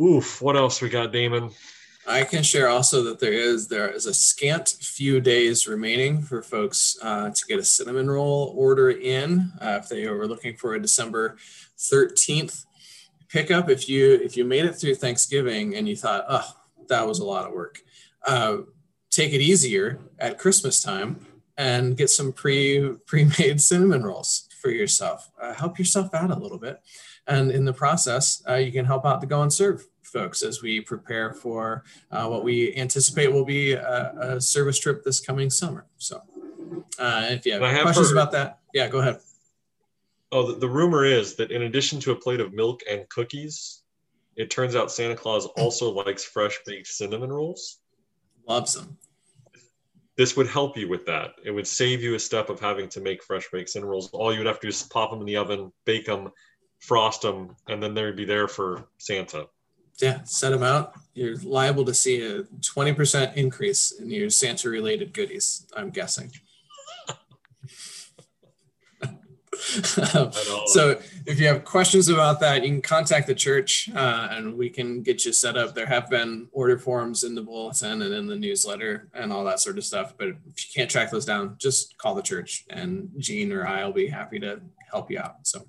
Oof, 0.00 0.42
what 0.42 0.56
else 0.56 0.82
we 0.82 0.88
got, 0.88 1.12
Damon? 1.12 1.50
I 2.06 2.24
can 2.24 2.42
share 2.42 2.68
also 2.68 3.04
that 3.04 3.20
there 3.20 3.32
is 3.32 3.68
there 3.68 3.88
is 3.88 4.06
a 4.06 4.14
scant 4.14 4.68
few 4.80 5.20
days 5.20 5.68
remaining 5.68 6.20
for 6.20 6.42
folks 6.42 6.96
uh, 7.00 7.30
to 7.30 7.46
get 7.46 7.60
a 7.60 7.64
cinnamon 7.64 8.10
roll 8.10 8.52
order 8.56 8.90
in 8.90 9.52
uh, 9.60 9.78
if 9.80 9.88
they 9.88 10.08
were 10.08 10.26
looking 10.26 10.56
for 10.56 10.74
a 10.74 10.82
December 10.82 11.36
13th 11.78 12.64
pickup. 13.28 13.70
If 13.70 13.88
you 13.88 14.14
if 14.14 14.36
you 14.36 14.44
made 14.44 14.64
it 14.64 14.72
through 14.72 14.96
Thanksgiving 14.96 15.76
and 15.76 15.88
you 15.88 15.94
thought, 15.94 16.24
oh, 16.28 16.52
that 16.88 17.06
was 17.06 17.20
a 17.20 17.24
lot 17.24 17.46
of 17.46 17.52
work, 17.52 17.80
uh, 18.26 18.58
take 19.10 19.32
it 19.32 19.40
easier 19.40 20.00
at 20.18 20.38
Christmas 20.38 20.82
time 20.82 21.24
and 21.56 21.96
get 21.96 22.10
some 22.10 22.32
pre 22.32 22.96
pre 23.06 23.30
made 23.38 23.60
cinnamon 23.60 24.02
rolls 24.02 24.48
for 24.60 24.70
yourself. 24.70 25.30
Uh, 25.40 25.54
help 25.54 25.78
yourself 25.78 26.12
out 26.14 26.32
a 26.32 26.38
little 26.38 26.58
bit, 26.58 26.80
and 27.28 27.52
in 27.52 27.64
the 27.64 27.72
process, 27.72 28.42
uh, 28.48 28.54
you 28.54 28.72
can 28.72 28.86
help 28.86 29.06
out 29.06 29.20
the 29.20 29.26
Go 29.28 29.42
and 29.42 29.52
Serve 29.52 29.86
folks 30.12 30.42
as 30.42 30.62
we 30.62 30.80
prepare 30.80 31.32
for 31.32 31.84
uh, 32.10 32.26
what 32.26 32.44
we 32.44 32.74
anticipate 32.76 33.32
will 33.32 33.44
be 33.44 33.72
a, 33.72 34.14
a, 34.20 34.40
service 34.40 34.78
trip 34.78 35.02
this 35.02 35.20
coming 35.20 35.50
summer. 35.50 35.86
So, 35.96 36.20
uh, 36.98 37.26
if 37.30 37.46
you 37.46 37.54
have, 37.54 37.62
have 37.62 37.82
questions 37.82 38.08
heard, 38.08 38.16
about 38.16 38.32
that, 38.32 38.58
yeah, 38.74 38.88
go 38.88 39.00
ahead. 39.00 39.18
Oh, 40.30 40.52
the, 40.52 40.58
the 40.58 40.68
rumor 40.68 41.04
is 41.04 41.34
that 41.36 41.50
in 41.50 41.62
addition 41.62 42.00
to 42.00 42.12
a 42.12 42.16
plate 42.16 42.40
of 42.40 42.52
milk 42.52 42.80
and 42.90 43.08
cookies, 43.08 43.82
it 44.36 44.50
turns 44.50 44.76
out 44.76 44.90
Santa 44.90 45.16
Claus 45.16 45.46
also 45.46 45.90
likes 45.90 46.24
fresh 46.24 46.58
baked 46.66 46.86
cinnamon 46.86 47.32
rolls. 47.32 47.78
Loves 48.48 48.74
them. 48.74 48.96
This 50.16 50.36
would 50.36 50.46
help 50.46 50.76
you 50.76 50.88
with 50.88 51.06
that. 51.06 51.32
It 51.44 51.50
would 51.50 51.66
save 51.66 52.02
you 52.02 52.14
a 52.14 52.18
step 52.18 52.50
of 52.50 52.60
having 52.60 52.88
to 52.90 53.00
make 53.00 53.22
fresh 53.22 53.48
baked 53.50 53.70
cinnamon 53.70 53.90
rolls. 53.92 54.10
All 54.12 54.32
you 54.32 54.38
would 54.38 54.46
have 54.46 54.60
to 54.60 54.66
do 54.66 54.68
is 54.68 54.82
pop 54.82 55.10
them 55.10 55.20
in 55.20 55.26
the 55.26 55.36
oven, 55.36 55.72
bake 55.84 56.06
them, 56.06 56.30
frost 56.80 57.22
them, 57.22 57.56
and 57.68 57.82
then 57.82 57.94
they'd 57.94 58.16
be 58.16 58.24
there 58.24 58.48
for 58.48 58.88
Santa. 58.98 59.46
Yeah, 60.00 60.22
set 60.24 60.50
them 60.50 60.62
out. 60.62 60.94
You're 61.14 61.36
liable 61.36 61.84
to 61.84 61.94
see 61.94 62.22
a 62.22 62.42
20% 62.42 63.36
increase 63.36 63.92
in 63.92 64.10
your 64.10 64.30
Santa 64.30 64.68
related 64.68 65.12
goodies, 65.12 65.66
I'm 65.76 65.90
guessing. 65.90 66.32
so 69.62 71.00
if 71.26 71.38
you 71.38 71.46
have 71.46 71.64
questions 71.64 72.08
about 72.08 72.40
that, 72.40 72.62
you 72.62 72.70
can 72.70 72.82
contact 72.82 73.26
the 73.26 73.34
church 73.34 73.88
uh, 73.94 74.28
and 74.30 74.56
we 74.56 74.68
can 74.68 75.02
get 75.02 75.24
you 75.24 75.32
set 75.32 75.56
up. 75.56 75.74
There 75.74 75.86
have 75.86 76.10
been 76.10 76.48
order 76.52 76.78
forms 76.78 77.24
in 77.24 77.34
the 77.34 77.42
bulletin 77.42 78.02
and 78.02 78.14
in 78.14 78.26
the 78.26 78.36
newsletter 78.36 79.08
and 79.14 79.32
all 79.32 79.44
that 79.44 79.60
sort 79.60 79.78
of 79.78 79.84
stuff. 79.84 80.14
But 80.16 80.28
if 80.28 80.34
you 80.56 80.70
can't 80.74 80.90
track 80.90 81.10
those 81.10 81.24
down, 81.24 81.56
just 81.58 81.96
call 81.98 82.14
the 82.14 82.22
church 82.22 82.64
and 82.70 83.10
Gene 83.18 83.52
or 83.52 83.66
I 83.66 83.84
will 83.84 83.92
be 83.92 84.08
happy 84.08 84.40
to 84.40 84.60
help 84.90 85.10
you 85.10 85.18
out. 85.18 85.46
So. 85.46 85.66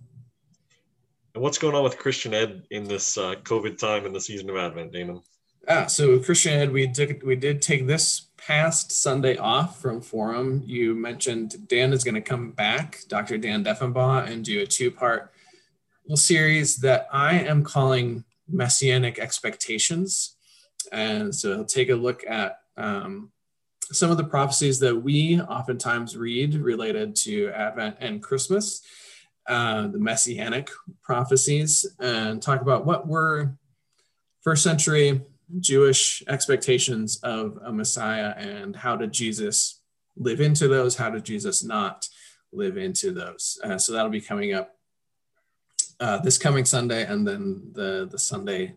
And 1.34 1.42
what's 1.42 1.58
going 1.58 1.76
on 1.76 1.84
with 1.84 1.98
Christian 1.98 2.34
Ed 2.34 2.64
in 2.70 2.84
this 2.84 3.18
uh, 3.18 3.36
COVID 3.44 3.78
time 3.80 4.06
in 4.06 4.14
the 4.14 4.22
season 4.22 4.50
of 4.50 4.56
Advent, 4.56 4.92
Damon? 4.92 5.22
Ah, 5.68 5.88
so 5.88 6.20
Christian 6.20 6.54
Ed, 6.54 6.72
we 6.72 6.86
did 6.86 7.24
we 7.24 7.36
did 7.36 7.62
take 7.62 7.88
this 7.88 8.28
past 8.38 8.92
Sunday 8.92 9.38
off 9.38 9.82
from 9.82 10.02
Forum. 10.02 10.62
You 10.66 10.94
mentioned 10.94 11.68
Dan 11.68 11.94
is 11.94 12.04
going 12.04 12.16
to 12.16 12.22
come 12.22 12.52
back, 12.52 13.00
Dr. 13.08 13.38
Dan 13.38 13.64
Deffenbaugh, 13.64 14.30
and 14.30 14.44
do 14.44 14.62
a 14.62 14.68
two-part 14.68 15.32
little 16.06 16.18
series 16.18 16.78
that 16.78 17.08
I 17.12 17.40
am 17.40 17.64
calling 17.64 18.26
Messianic 18.48 19.20
Expectations. 19.20 20.36
And 20.92 21.34
so 21.34 21.56
he'll 21.56 21.66
take 21.66 21.90
a 21.90 21.96
look 21.96 22.24
at 22.28 22.60
um, 22.76 23.32
some 23.84 24.12
of 24.12 24.18
the 24.18 24.24
prophecies 24.24 24.80
that 24.80 25.02
we 25.02 25.40
oftentimes 25.40 26.18
read 26.18 26.56
related 26.56 27.16
to 27.16 27.50
Advent 27.52 27.98
and 28.00 28.22
Christmas, 28.22 28.82
uh, 29.48 29.88
the 29.88 30.00
Messianic 30.00 30.70
prophecies, 31.02 31.86
and 32.00 32.42
talk 32.42 32.62
about 32.62 32.86
what 32.86 33.08
were 33.08 33.54
first 34.42 34.64
century 34.64 35.22
Jewish 35.60 36.24
expectations 36.28 37.20
of 37.24 37.60
a 37.64 37.72
Messiah 37.72 38.34
and 38.38 38.76
how 38.76 38.96
did 38.96 39.12
Jesus 39.12 39.82
live 40.16 40.42
into 40.42 40.68
those? 40.68 40.96
How 40.96 41.10
did 41.10 41.24
Jesus 41.24 41.64
not 41.64 42.08
live 42.52 42.78
into 42.78 43.12
those? 43.12 43.60
Uh, 43.64 43.78
so 43.78 43.94
that'll 43.94 44.10
be 44.10 44.22
coming 44.22 44.54
up 44.54 44.76
uh, 46.00 46.18
this 46.18 46.38
coming 46.38 46.66
Sunday 46.66 47.06
and 47.06 47.28
then 47.28 47.72
the, 47.74 48.08
the 48.12 48.20
Sunday 48.20 48.76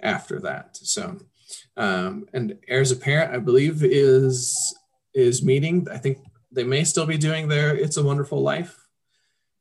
after 0.00 0.40
that. 0.40 0.76
So, 0.76 1.18
um, 1.76 2.26
and 2.32 2.58
Heirs 2.68 2.92
Apparent, 2.92 3.34
I 3.34 3.38
believe, 3.38 3.82
is 3.82 4.76
is 5.12 5.42
meeting. 5.42 5.88
I 5.90 5.98
think 5.98 6.18
they 6.52 6.62
may 6.62 6.84
still 6.84 7.06
be 7.06 7.18
doing 7.18 7.48
their 7.48 7.74
It's 7.74 7.96
a 7.96 8.04
Wonderful 8.04 8.40
Life 8.40 8.79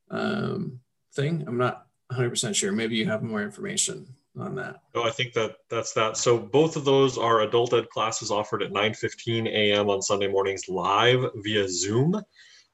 um, 0.10 0.80
thing. 1.13 1.43
I'm 1.48 1.58
not 1.58 1.86
100% 2.12 2.56
sure. 2.56 2.72
Maybe 2.72 2.95
you 2.95 3.06
have 3.06 3.24
more 3.24 3.41
information 3.41 4.08
on 4.38 4.56
that. 4.56 4.82
Oh, 4.95 5.04
I 5.04 5.12
think 5.12 5.34
that 5.34 5.56
that's 5.69 5.93
that. 5.93 6.17
So 6.17 6.38
both 6.38 6.76
of 6.76 6.86
those 6.86 7.17
are 7.17 7.41
adult 7.41 7.74
ed 7.74 7.89
classes 7.89 8.32
offered 8.32 8.63
at 8.63 8.72
9:15 8.72 9.48
a.m. 9.48 9.89
on 9.89 10.02
Sunday 10.02 10.28
mornings 10.28 10.69
live 10.69 11.26
via 11.36 11.67
Zoom. 11.67 12.22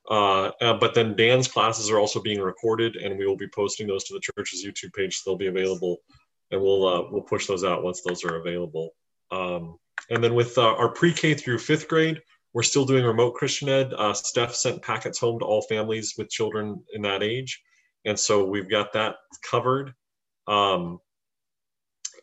Uh, 0.10 0.52
uh, 0.62 0.74
but 0.74 0.94
then 0.94 1.16
Dan's 1.16 1.48
classes 1.48 1.90
are 1.90 1.98
also 1.98 2.22
being 2.22 2.40
recorded, 2.40 2.96
and 2.98 3.18
we 3.18 3.26
will 3.26 3.38
be 3.38 3.48
posting 3.48 3.88
those 3.88 4.04
to 4.06 4.14
the 4.14 4.20
church's 4.20 4.64
YouTube 4.64 4.94
page. 4.94 5.18
So 5.18 5.32
they'll 5.32 5.38
be 5.38 5.48
available, 5.48 5.98
and 6.52 6.62
we'll 6.62 6.88
uh, 6.88 7.04
we'll 7.10 7.24
push 7.24 7.48
those 7.48 7.64
out 7.64 7.84
once 7.84 8.02
those 8.02 8.24
are 8.24 8.38
available. 8.38 8.92
Um, 9.32 9.78
and 10.10 10.24
then 10.24 10.36
with 10.36 10.58
uh, 10.58 10.76
our 10.76 10.90
pre-K 10.90 11.34
through 11.34 11.58
fifth 11.58 11.88
grade, 11.88 12.22
we're 12.56 12.64
still 12.64 12.86
doing 12.86 13.04
remote 13.04 13.34
Christian 13.34 13.68
ed. 13.68 13.94
Uh, 13.94 14.14
Steph 14.14 14.56
sent 14.56 14.82
packets 14.82 15.20
home 15.20 15.38
to 15.40 15.46
all 15.46 15.62
families 15.64 16.14
with 16.18 16.30
children 16.30 16.82
in 16.94 17.02
that 17.02 17.22
age, 17.22 17.62
and 18.06 18.18
so 18.18 18.46
we've 18.46 18.70
got 18.70 18.94
that 18.94 19.18
covered. 19.48 19.94
Um, 20.48 21.00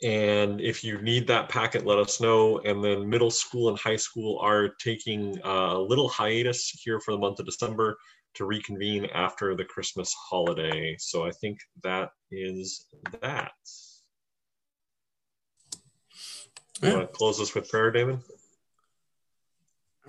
and 0.02 0.58
if 0.58 0.82
you 0.82 1.02
need 1.02 1.26
that 1.26 1.50
packet, 1.50 1.84
let 1.84 1.98
us 1.98 2.18
know. 2.18 2.58
And 2.60 2.82
then 2.82 3.08
middle 3.08 3.30
school 3.30 3.68
and 3.68 3.78
high 3.78 3.96
school 3.96 4.40
are 4.42 4.70
taking 4.82 5.38
a 5.44 5.78
little 5.78 6.08
hiatus 6.08 6.70
here 6.82 6.98
for 6.98 7.12
the 7.12 7.18
month 7.18 7.38
of 7.38 7.46
December 7.46 7.98
to 8.34 8.46
reconvene 8.46 9.04
after 9.14 9.54
the 9.54 9.64
Christmas 9.64 10.12
holiday. 10.28 10.96
So 10.98 11.26
I 11.26 11.30
think 11.30 11.58
that 11.84 12.08
is 12.30 12.86
that. 13.20 13.52
Yeah. 16.82 16.94
Want 16.94 17.12
to 17.12 17.16
close 17.16 17.38
this 17.38 17.54
with 17.54 17.70
prayer, 17.70 17.90
David? 17.90 18.18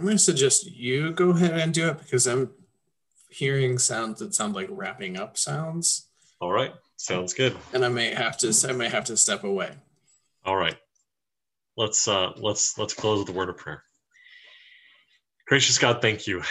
I'm 0.03 0.07
going 0.07 0.17
to 0.17 0.21
suggest 0.23 0.69
you 0.69 1.13
go 1.13 1.29
ahead 1.29 1.57
and 1.57 1.73
do 1.73 1.87
it 1.87 1.99
because 1.99 2.27
I'm 2.27 2.49
hearing 3.29 3.77
sounds 3.77 4.19
that 4.19 4.35
sound 4.35 4.53
like 4.53 4.67
wrapping 4.69 5.15
up 5.15 5.37
sounds. 5.37 6.07
All 6.41 6.51
right. 6.51 6.73
Sounds 6.97 7.33
good. 7.33 7.55
And 7.71 7.85
I 7.85 7.87
may 7.87 8.13
have 8.13 8.37
to 8.39 8.53
I 8.67 8.73
may 8.73 8.89
have 8.89 9.05
to 9.05 9.15
step 9.15 9.45
away. 9.45 9.71
All 10.43 10.57
right. 10.57 10.75
Let's 11.77 12.05
uh 12.05 12.31
let's 12.35 12.77
let's 12.77 12.93
close 12.93 13.19
with 13.19 13.29
a 13.29 13.31
word 13.31 13.47
of 13.47 13.55
prayer. 13.55 13.81
Gracious 15.47 15.77
God, 15.77 16.01
thank 16.01 16.27
you. 16.27 16.41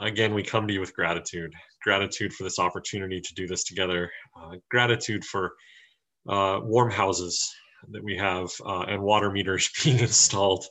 Again, 0.00 0.32
we 0.32 0.44
come 0.44 0.68
to 0.68 0.72
you 0.72 0.78
with 0.78 0.94
gratitude. 0.94 1.52
Gratitude 1.82 2.32
for 2.34 2.44
this 2.44 2.60
opportunity 2.60 3.20
to 3.20 3.34
do 3.34 3.48
this 3.48 3.64
together. 3.64 4.12
Uh, 4.40 4.58
gratitude 4.70 5.24
for 5.24 5.56
uh, 6.28 6.60
warm 6.62 6.92
houses 6.92 7.52
that 7.90 8.04
we 8.04 8.16
have 8.16 8.50
uh, 8.64 8.82
and 8.88 9.02
water 9.02 9.30
meters 9.30 9.70
being 9.84 9.98
installed 9.98 10.64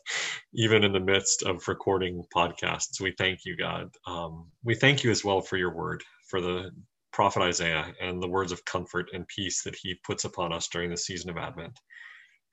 even 0.53 0.83
in 0.83 0.91
the 0.91 0.99
midst 0.99 1.43
of 1.43 1.67
recording 1.67 2.23
podcasts. 2.35 3.01
We 3.01 3.13
thank 3.17 3.39
you, 3.45 3.55
God. 3.57 3.89
Um, 4.07 4.47
we 4.63 4.75
thank 4.75 5.03
you 5.03 5.11
as 5.11 5.23
well 5.23 5.41
for 5.41 5.57
your 5.57 5.73
word, 5.73 6.03
for 6.29 6.41
the 6.41 6.71
prophet 7.13 7.41
Isaiah 7.41 7.93
and 8.01 8.21
the 8.21 8.27
words 8.27 8.51
of 8.51 8.65
comfort 8.65 9.09
and 9.13 9.27
peace 9.27 9.63
that 9.63 9.75
he 9.75 9.95
puts 10.05 10.25
upon 10.25 10.51
us 10.51 10.67
during 10.67 10.89
the 10.89 10.97
season 10.97 11.29
of 11.29 11.37
Advent. 11.37 11.79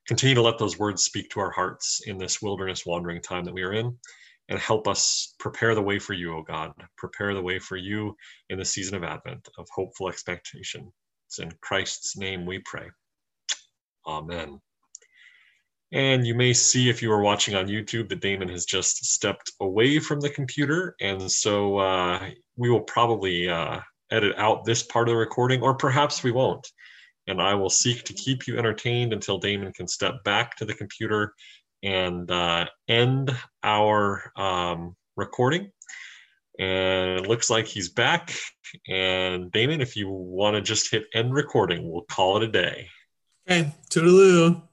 Continue 0.07 0.35
to 0.35 0.43
let 0.43 0.59
those 0.59 0.79
words 0.79 1.03
speak 1.03 1.31
to 1.31 1.41
our 1.41 1.51
hearts 1.51 2.03
in 2.07 2.19
this 2.19 2.43
wilderness 2.43 2.87
wandering 2.87 3.21
time 3.21 3.45
that 3.45 3.55
we 3.55 3.63
are 3.63 3.73
in 3.73 3.97
and 4.49 4.59
help 4.59 4.89
us 4.89 5.35
prepare 5.39 5.75
the 5.75 5.83
way 5.83 5.99
for 5.99 6.13
you, 6.13 6.37
O 6.37 6.43
God. 6.43 6.73
Prepare 6.99 7.35
the 7.35 7.43
way 7.43 7.59
for 7.59 7.77
you 7.77 8.17
in 8.51 8.59
the 8.59 8.65
season 8.65 8.95
of 8.95 9.05
Advent 9.05 9.49
of 9.59 9.67
hopeful 9.75 10.09
expectation. 10.09 10.93
It's 11.27 11.39
in 11.39 11.53
Christ's 11.61 12.17
name 12.17 12.45
we 12.45 12.61
pray. 12.65 12.91
Amen. 14.07 14.61
And 15.93 16.27
you 16.27 16.35
may 16.35 16.55
see 16.55 16.89
if 16.89 17.03
you 17.03 17.13
are 17.13 17.21
watching 17.21 17.55
on 17.55 17.67
YouTube 17.67 18.09
that 18.09 18.23
Damon 18.23 18.49
has 18.49 18.65
just 18.65 19.05
stepped 19.05 19.53
away 19.61 19.99
from 19.99 20.21
the 20.21 20.31
computer. 20.31 20.97
And 21.01 21.31
so 21.31 21.77
uh, 21.77 22.31
we 22.57 22.71
will 22.71 22.81
probably 22.81 23.49
uh, 23.49 23.81
edit 24.11 24.35
out 24.39 24.65
this 24.65 24.83
part 24.83 25.09
of 25.09 25.13
the 25.13 25.19
recording, 25.19 25.61
or 25.61 25.75
perhaps 25.75 26.23
we 26.23 26.33
won't. 26.33 26.67
And 27.27 27.43
I 27.43 27.55
will 27.55 27.71
seek 27.71 28.05
to 28.05 28.15
keep 28.15 28.47
you 28.47 28.59
entertained 28.59 29.13
until 29.13 29.39
Damon 29.39 29.73
can 29.75 29.87
step 29.87 30.25
back 30.25 30.57
to 30.57 30.65
the 30.65 30.75
computer 30.75 31.35
and 31.83 32.31
uh, 32.31 32.67
end 32.89 33.37
our 33.63 34.33
um, 34.37 34.97
recording. 35.17 35.71
And 36.59 37.21
it 37.21 37.29
looks 37.29 37.51
like 37.51 37.67
he's 37.67 37.91
back. 37.91 38.35
And 38.89 39.53
Damon, 39.53 39.83
if 39.83 39.95
you 39.95 40.09
want 40.09 40.57
to 40.57 40.63
just 40.63 40.91
hit 40.91 41.05
end 41.15 41.35
recording, 41.35 41.91
we'll 41.91 42.07
call 42.11 42.39
it 42.39 42.45
a 42.45 42.49
day. 42.49 42.89
Okay, 43.53 43.71
toodaloo. 43.91 44.72